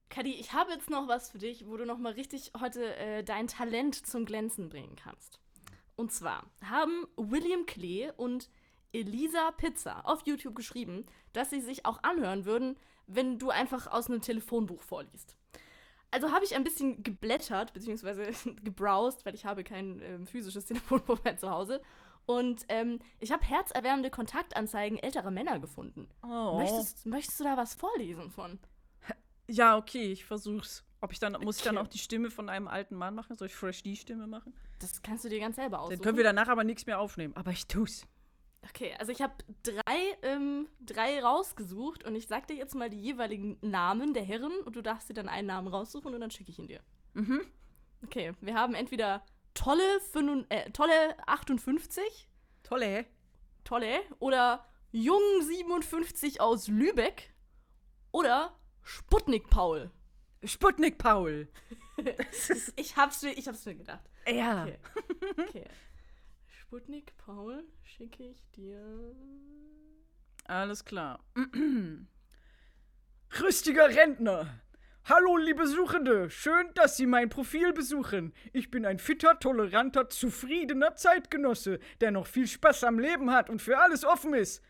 Kadi, 0.10 0.32
ich 0.32 0.54
habe 0.54 0.72
jetzt 0.72 0.90
noch 0.90 1.08
was 1.08 1.30
für 1.30 1.38
dich, 1.38 1.68
wo 1.68 1.76
du 1.76 1.86
noch 1.86 1.98
mal 1.98 2.14
richtig 2.14 2.52
heute 2.60 2.96
äh, 2.96 3.24
dein 3.24 3.48
Talent 3.48 3.94
zum 3.94 4.26
Glänzen 4.26 4.70
bringen 4.70 4.96
kannst. 4.96 5.40
Und 5.98 6.12
zwar 6.12 6.46
haben 6.64 7.06
William 7.18 7.66
Klee 7.66 8.12
und 8.16 8.50
Elisa 8.94 9.52
Pizza 9.52 10.06
auf 10.06 10.26
YouTube 10.26 10.56
geschrieben, 10.56 11.06
dass 11.34 11.50
sie 11.50 11.60
sich 11.60 11.86
auch 11.86 12.02
anhören 12.04 12.46
würden, 12.46 12.78
wenn 13.08 13.40
du 13.40 13.50
einfach 13.50 13.88
aus 13.88 14.08
einem 14.08 14.22
Telefonbuch 14.22 14.82
vorliest. 14.82 15.36
Also 16.12 16.32
habe 16.32 16.46
ich 16.46 16.56
ein 16.56 16.64
bisschen 16.64 17.04
geblättert, 17.04 17.74
beziehungsweise 17.74 18.32
gebrowst, 18.64 19.26
weil 19.26 19.36
ich 19.36 19.46
habe 19.46 19.64
kein 19.64 20.00
äh, 20.02 20.26
physisches 20.26 20.66
Telefonbuch 20.68 21.24
mehr 21.24 21.36
zu 21.36 21.50
Hause. 21.50 21.82
Und 22.28 22.66
ähm, 22.70 23.00
ich 23.20 23.32
habe 23.32 23.44
herzerwärmende 23.44 24.10
Kontaktanzeigen 24.10 25.00
älterer 25.00 25.32
Männer 25.32 25.60
gefunden. 25.60 26.08
Oh. 26.24 26.58
Möchtest, 26.58 27.06
möchtest 27.06 27.40
du 27.40 27.44
da 27.44 27.58
was 27.58 27.74
vorlesen 27.74 28.30
von? 28.30 28.60
Ja, 29.50 29.78
okay, 29.78 30.12
ich 30.12 30.26
versuch's. 30.26 30.84
Ob 31.00 31.12
ich 31.12 31.20
dann, 31.20 31.34
muss 31.44 31.58
ich 31.58 31.64
dann 31.64 31.78
auch 31.78 31.88
die 31.88 32.00
Stimme 32.00 32.32
von 32.32 32.50
einem 32.50 32.68
alten 32.68 32.96
Mann 32.96 33.14
machen? 33.14 33.38
Soll 33.38 33.48
ich 33.48 33.56
fresh 33.56 33.84
die 33.84 33.96
Stimme 33.96 34.26
machen? 34.26 34.54
Das 34.80 35.02
kannst 35.02 35.26
du 35.26 35.30
dir 35.30 35.40
ganz 35.40 35.56
selber 35.56 35.80
aussuchen. 35.80 35.98
Dann 35.98 36.04
können 36.04 36.18
wir 36.18 36.24
danach 36.24 36.48
aber 36.48 36.64
nichts 36.64 36.86
mehr 36.86 37.00
aufnehmen. 37.00 37.36
Aber 37.36 37.52
ich 37.52 37.68
tu's. 37.68 38.06
Okay, 38.64 38.96
also 39.00 39.12
ich 39.12 39.22
habe 39.22 39.34
drei, 39.64 40.18
ähm, 40.24 40.68
drei 40.80 41.22
rausgesucht 41.24 42.04
und 42.04 42.16
ich 42.16 42.28
sag 42.28 42.48
dir 42.48 42.56
jetzt 42.56 42.76
mal 42.76 42.90
die 42.90 43.00
jeweiligen 43.00 43.58
Namen 43.62 44.14
der 44.14 44.24
Herren 44.24 44.52
und 44.66 44.76
du 44.76 44.82
darfst 44.82 45.10
dir 45.10 45.14
dann 45.14 45.30
einen 45.30 45.48
Namen 45.48 45.68
raussuchen 45.68 46.14
und 46.14 46.20
dann 46.20 46.32
schicke 46.32 46.52
ich 46.52 46.60
ihn 46.60 46.68
dir. 46.68 46.82
Mhm. 47.14 47.42
Okay, 48.04 48.34
wir 48.42 48.56
haben 48.56 48.74
entweder 48.74 49.24
tolle, 49.54 49.84
5, 50.12 50.46
äh, 50.50 50.70
tolle 50.72 51.18
58, 51.28 52.28
Tolle. 52.64 53.06
tolle, 53.64 54.00
oder 54.20 54.66
jung 54.92 55.22
57 55.42 56.42
aus 56.42 56.68
Lübeck 56.68 57.34
oder 58.12 58.58
Sputnik 58.82 59.50
Paul. 59.50 59.92
Sputnik 60.48 60.98
Paul. 60.98 61.48
Ich 62.76 62.96
hab's 62.96 63.24
mir, 63.24 63.32
ich 63.32 63.48
hab's 63.48 63.66
mir 63.66 63.74
gedacht. 63.74 64.08
Ja. 64.28 64.66
Okay. 64.66 64.78
okay. 65.36 65.66
Sputnik 66.48 67.18
Paul 67.18 67.64
schicke 67.82 68.24
ich 68.24 68.46
dir. 68.52 69.16
Alles 70.46 70.86
klar. 70.86 71.24
Rüstiger 73.42 73.88
Rentner. 73.90 74.62
Hallo, 75.06 75.38
liebe 75.38 75.68
Suchende. 75.68 76.30
Schön, 76.30 76.68
dass 76.76 76.98
Sie 76.98 77.08
mein 77.08 77.30
Profil 77.30 77.74
besuchen. 77.74 78.34
Ich 78.54 78.70
bin 78.70 78.86
ein 78.86 79.00
fitter, 79.00 79.40
toleranter, 79.40 80.10
zufriedener 80.10 80.96
Zeitgenosse, 80.96 81.80
der 82.02 82.12
noch 82.12 82.28
viel 82.28 82.46
Spaß 82.46 82.84
am 82.84 83.00
Leben 83.00 83.32
hat 83.32 83.50
und 83.50 83.62
für 83.62 83.80
alles 83.80 84.06
offen 84.06 84.34
ist. 84.34 84.62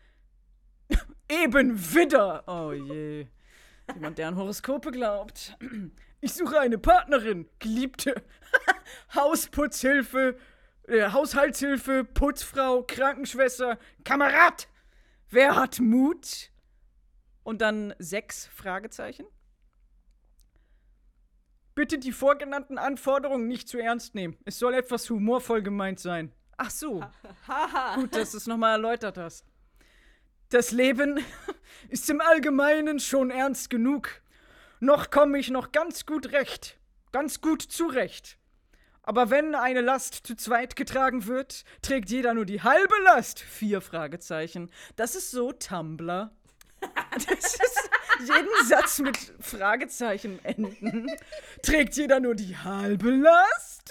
Eben 1.28 1.76
wieder. 1.92 2.44
Oh 2.46 2.72
je. 2.72 3.26
Jemand, 3.94 4.18
der 4.18 4.28
an 4.28 4.36
Horoskope 4.36 4.90
glaubt. 4.90 5.56
Ich 6.20 6.32
suche 6.34 6.58
eine 6.58 6.78
Partnerin, 6.78 7.48
Geliebte, 7.58 8.22
Hausputzhilfe, 9.14 10.36
äh, 10.88 11.10
Haushaltshilfe, 11.10 12.04
Putzfrau, 12.04 12.82
Krankenschwester, 12.82 13.78
Kamerad. 14.04 14.68
Wer 15.30 15.56
hat 15.56 15.78
Mut? 15.78 16.50
Und 17.44 17.60
dann 17.62 17.94
sechs 17.98 18.46
Fragezeichen. 18.46 19.26
Bitte 21.74 21.98
die 21.98 22.12
vorgenannten 22.12 22.76
Anforderungen 22.76 23.46
nicht 23.46 23.68
zu 23.68 23.78
ernst 23.78 24.14
nehmen. 24.14 24.36
Es 24.44 24.58
soll 24.58 24.74
etwas 24.74 25.08
humorvoll 25.08 25.62
gemeint 25.62 26.00
sein. 26.00 26.32
Ach 26.56 26.70
so. 26.70 27.04
Gut, 27.94 28.16
dass 28.16 28.32
du 28.32 28.38
es 28.38 28.46
nochmal 28.48 28.72
erläutert 28.72 29.16
hast. 29.16 29.46
Das 30.50 30.70
Leben 30.70 31.22
ist 31.88 32.08
im 32.08 32.20
Allgemeinen 32.20 33.00
schon 33.00 33.30
ernst 33.30 33.68
genug. 33.70 34.22
Noch 34.80 35.10
komme 35.10 35.38
ich 35.38 35.50
noch 35.50 35.72
ganz 35.72 36.06
gut 36.06 36.32
recht. 36.32 36.78
Ganz 37.12 37.40
gut 37.40 37.62
zurecht. 37.62 38.38
Aber 39.02 39.30
wenn 39.30 39.54
eine 39.54 39.80
Last 39.80 40.26
zu 40.26 40.36
zweit 40.36 40.76
getragen 40.76 41.26
wird, 41.26 41.64
trägt 41.82 42.10
jeder 42.10 42.34
nur 42.34 42.44
die 42.44 42.62
halbe 42.62 42.94
Last. 43.04 43.40
Vier 43.40 43.80
Fragezeichen. 43.80 44.70
Das 44.96 45.14
ist 45.14 45.30
so 45.30 45.52
Tumblr. 45.52 46.30
Das 47.10 47.26
ist 47.54 47.88
jeden 48.20 48.66
Satz 48.68 48.98
mit 49.00 49.16
Fragezeichen 49.40 50.44
enden. 50.44 51.10
Trägt 51.62 51.96
jeder 51.96 52.20
nur 52.20 52.36
die 52.36 52.56
halbe 52.56 53.10
Last? 53.10 53.90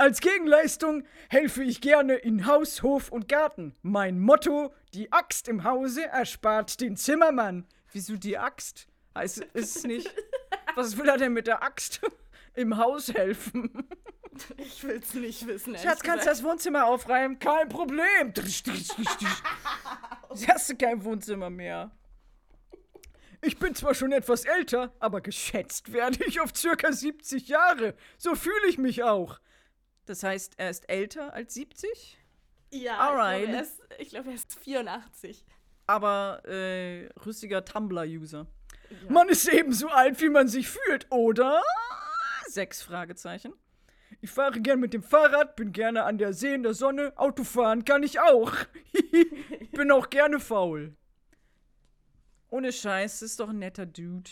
Als 0.00 0.20
Gegenleistung 0.20 1.02
helfe 1.28 1.64
ich 1.64 1.80
gerne 1.80 2.14
in 2.14 2.46
Haus, 2.46 2.84
Hof 2.84 3.10
und 3.10 3.28
Garten. 3.28 3.74
Mein 3.82 4.20
Motto: 4.20 4.72
Die 4.94 5.12
Axt 5.12 5.48
im 5.48 5.64
Hause 5.64 6.06
erspart 6.06 6.80
den 6.80 6.96
Zimmermann. 6.96 7.66
Wieso 7.90 8.16
die 8.16 8.38
Axt? 8.38 8.86
Heißt 9.16 9.44
es 9.54 9.82
nicht. 9.82 10.08
Was 10.76 10.96
will 10.96 11.08
er 11.08 11.16
denn 11.16 11.32
mit 11.32 11.48
der 11.48 11.64
Axt 11.64 12.00
im 12.54 12.76
Haus 12.76 13.12
helfen? 13.12 13.88
Ich 14.56 14.84
will's 14.84 15.14
nicht 15.14 15.48
wissen. 15.48 15.76
Schatz, 15.76 16.00
kannst 16.00 16.26
du 16.26 16.30
das 16.30 16.44
Wohnzimmer 16.44 16.86
aufräumen? 16.86 17.40
Kein 17.40 17.68
Problem. 17.68 18.32
Jetzt 18.36 20.48
hast 20.48 20.70
du 20.70 20.76
kein 20.76 21.02
Wohnzimmer 21.02 21.50
mehr. 21.50 21.90
Ich 23.40 23.58
bin 23.58 23.74
zwar 23.74 23.94
schon 23.94 24.12
etwas 24.12 24.44
älter, 24.44 24.94
aber 25.00 25.22
geschätzt 25.22 25.92
werde 25.92 26.24
ich 26.24 26.40
auf 26.40 26.54
circa 26.54 26.92
70 26.92 27.48
Jahre. 27.48 27.96
So 28.16 28.36
fühle 28.36 28.68
ich 28.68 28.78
mich 28.78 29.02
auch. 29.02 29.40
Das 30.08 30.22
heißt, 30.22 30.54
er 30.56 30.70
ist 30.70 30.88
älter 30.88 31.34
als 31.34 31.52
70, 31.54 32.18
Ja, 32.70 32.96
Alright. 32.98 33.42
ich 33.42 33.46
glaube, 33.48 33.56
er, 33.56 33.62
ist- 33.62 33.80
ich 33.98 34.08
glaub, 34.10 34.26
er 34.26 34.32
ist 34.34 34.58
84. 34.60 35.44
aber 35.86 36.42
äh, 36.46 37.08
rüstiger 37.26 37.64
Tumblr-User. 37.64 38.46
Man 39.10 39.28
ist 39.28 39.46
ebenso 39.48 39.88
alt, 39.88 40.20
wie 40.22 40.30
man 40.30 40.48
sich 40.48 40.68
fühlt, 40.68 41.06
oder? 41.10 41.62
Sechs 42.46 42.80
Fragezeichen. 42.82 43.52
Ich 44.22 44.30
fahre 44.30 44.60
gern 44.62 44.80
mit 44.80 44.94
dem 44.94 45.02
Fahrrad, 45.02 45.56
bin 45.56 45.72
gerne 45.72 46.04
an 46.04 46.16
der 46.18 46.32
See 46.32 46.54
in 46.54 46.62
der 46.62 46.72
Sonne. 46.74 47.12
Autofahren 47.16 47.84
kann 47.84 48.02
ich 48.02 48.18
auch. 48.18 48.52
bin 49.72 49.92
auch 49.92 50.08
gerne 50.10 50.40
faul. 50.40 50.96
Ohne 52.48 52.72
Scheiß, 52.72 53.20
ist 53.22 53.38
doch 53.40 53.50
ein 53.50 53.58
netter 53.58 53.84
Dude. 53.86 54.30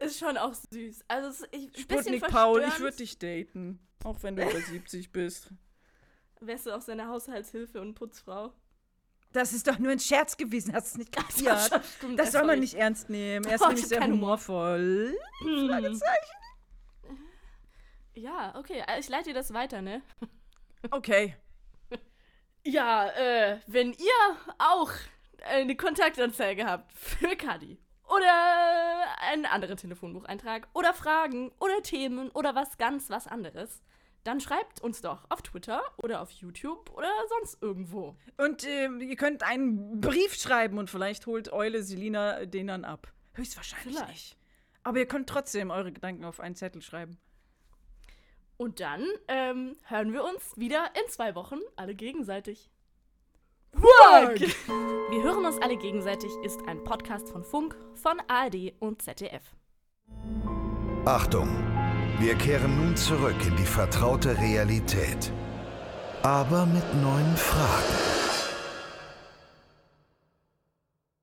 Ist 0.00 0.18
schon 0.18 0.36
auch 0.38 0.54
süß. 0.72 1.04
Also, 1.08 1.44
ich, 1.52 1.70
Sputnik 1.78 2.26
Paul, 2.28 2.64
ich 2.66 2.80
würde 2.80 2.96
dich 2.96 3.18
daten. 3.18 3.78
Auch 4.04 4.16
wenn 4.22 4.34
du 4.36 4.42
über 4.42 4.60
70 4.60 5.12
bist. 5.12 5.50
Wärst 6.40 6.66
du 6.66 6.74
auch 6.74 6.80
seine 6.80 7.06
Haushaltshilfe 7.06 7.80
und 7.80 7.94
Putzfrau? 7.94 8.52
Das 9.32 9.52
ist 9.52 9.68
doch 9.68 9.78
nur 9.78 9.92
ein 9.92 10.00
Scherz 10.00 10.36
gewesen, 10.36 10.74
hast 10.74 10.86
du 10.86 10.90
es 10.92 10.98
nicht 10.98 11.12
kapiert? 11.12 11.84
Stimmt, 11.98 12.18
Das 12.18 12.32
soll 12.32 12.44
man 12.44 12.58
nicht 12.60 12.74
ernst 12.74 13.10
nehmen. 13.10 13.44
Er 13.46 13.54
ist 13.56 13.60
Oh, 13.62 13.66
nämlich 13.66 13.82
ich 13.84 13.88
sehr 13.88 14.02
humorvoll. 14.02 15.16
Fragezeichen. 15.68 16.30
Ja, 18.14 18.54
okay. 18.58 18.82
äh, 18.88 18.98
Ich 18.98 19.08
leite 19.08 19.24
dir 19.30 19.34
das 19.34 19.52
weiter, 19.52 19.82
ne? 19.82 20.02
Okay. 20.90 21.36
Ja, 22.64 23.08
äh, 23.10 23.60
wenn 23.66 23.92
ihr 23.92 24.36
auch 24.58 24.90
eine 25.44 25.76
Kontaktanzeige 25.76 26.66
habt 26.66 26.92
für 26.92 27.36
Kadi 27.36 27.78
oder 28.10 29.20
einen 29.20 29.46
anderen 29.46 29.76
Telefonbucheintrag 29.76 30.68
oder 30.74 30.92
Fragen 30.92 31.52
oder 31.60 31.82
Themen 31.82 32.30
oder 32.30 32.54
was 32.54 32.76
ganz 32.78 33.08
was 33.08 33.26
anderes, 33.26 33.82
dann 34.24 34.40
schreibt 34.40 34.80
uns 34.80 35.00
doch 35.00 35.24
auf 35.30 35.42
Twitter 35.42 35.82
oder 35.96 36.20
auf 36.20 36.30
YouTube 36.30 36.90
oder 36.90 37.08
sonst 37.28 37.62
irgendwo. 37.62 38.16
Und 38.36 38.66
ähm, 38.66 39.00
ihr 39.00 39.16
könnt 39.16 39.42
einen 39.42 40.00
Brief 40.00 40.34
schreiben 40.34 40.78
und 40.78 40.90
vielleicht 40.90 41.26
holt 41.26 41.52
Eule 41.52 41.82
Selina 41.82 42.44
den 42.44 42.66
dann 42.66 42.84
ab. 42.84 43.12
Höchstwahrscheinlich 43.34 43.96
Vielleicht. 43.96 44.10
nicht. 44.10 44.36
Aber 44.82 44.98
ihr 44.98 45.06
könnt 45.06 45.28
trotzdem 45.28 45.70
eure 45.70 45.92
Gedanken 45.92 46.24
auf 46.24 46.40
einen 46.40 46.54
Zettel 46.54 46.82
schreiben. 46.82 47.18
Und 48.56 48.80
dann 48.80 49.06
ähm, 49.28 49.76
hören 49.84 50.12
wir 50.12 50.24
uns 50.24 50.56
wieder 50.58 50.90
in 50.94 51.08
zwei 51.08 51.34
Wochen 51.34 51.58
alle 51.76 51.94
gegenseitig. 51.94 52.70
Wir 53.72 55.22
hören 55.22 55.44
uns 55.44 55.58
alle 55.60 55.76
gegenseitig 55.76 56.30
ist 56.44 56.60
ein 56.66 56.82
Podcast 56.84 57.28
von 57.28 57.44
Funk, 57.44 57.76
von 57.94 58.20
ARD 58.28 58.74
und 58.78 59.02
ZDF. 59.02 59.42
Achtung, 61.04 61.48
wir 62.18 62.34
kehren 62.34 62.76
nun 62.76 62.96
zurück 62.96 63.36
in 63.46 63.56
die 63.56 63.64
vertraute 63.64 64.36
Realität. 64.38 65.32
Aber 66.22 66.66
mit 66.66 66.84
neuen 67.02 67.36
Fragen. 67.36 68.09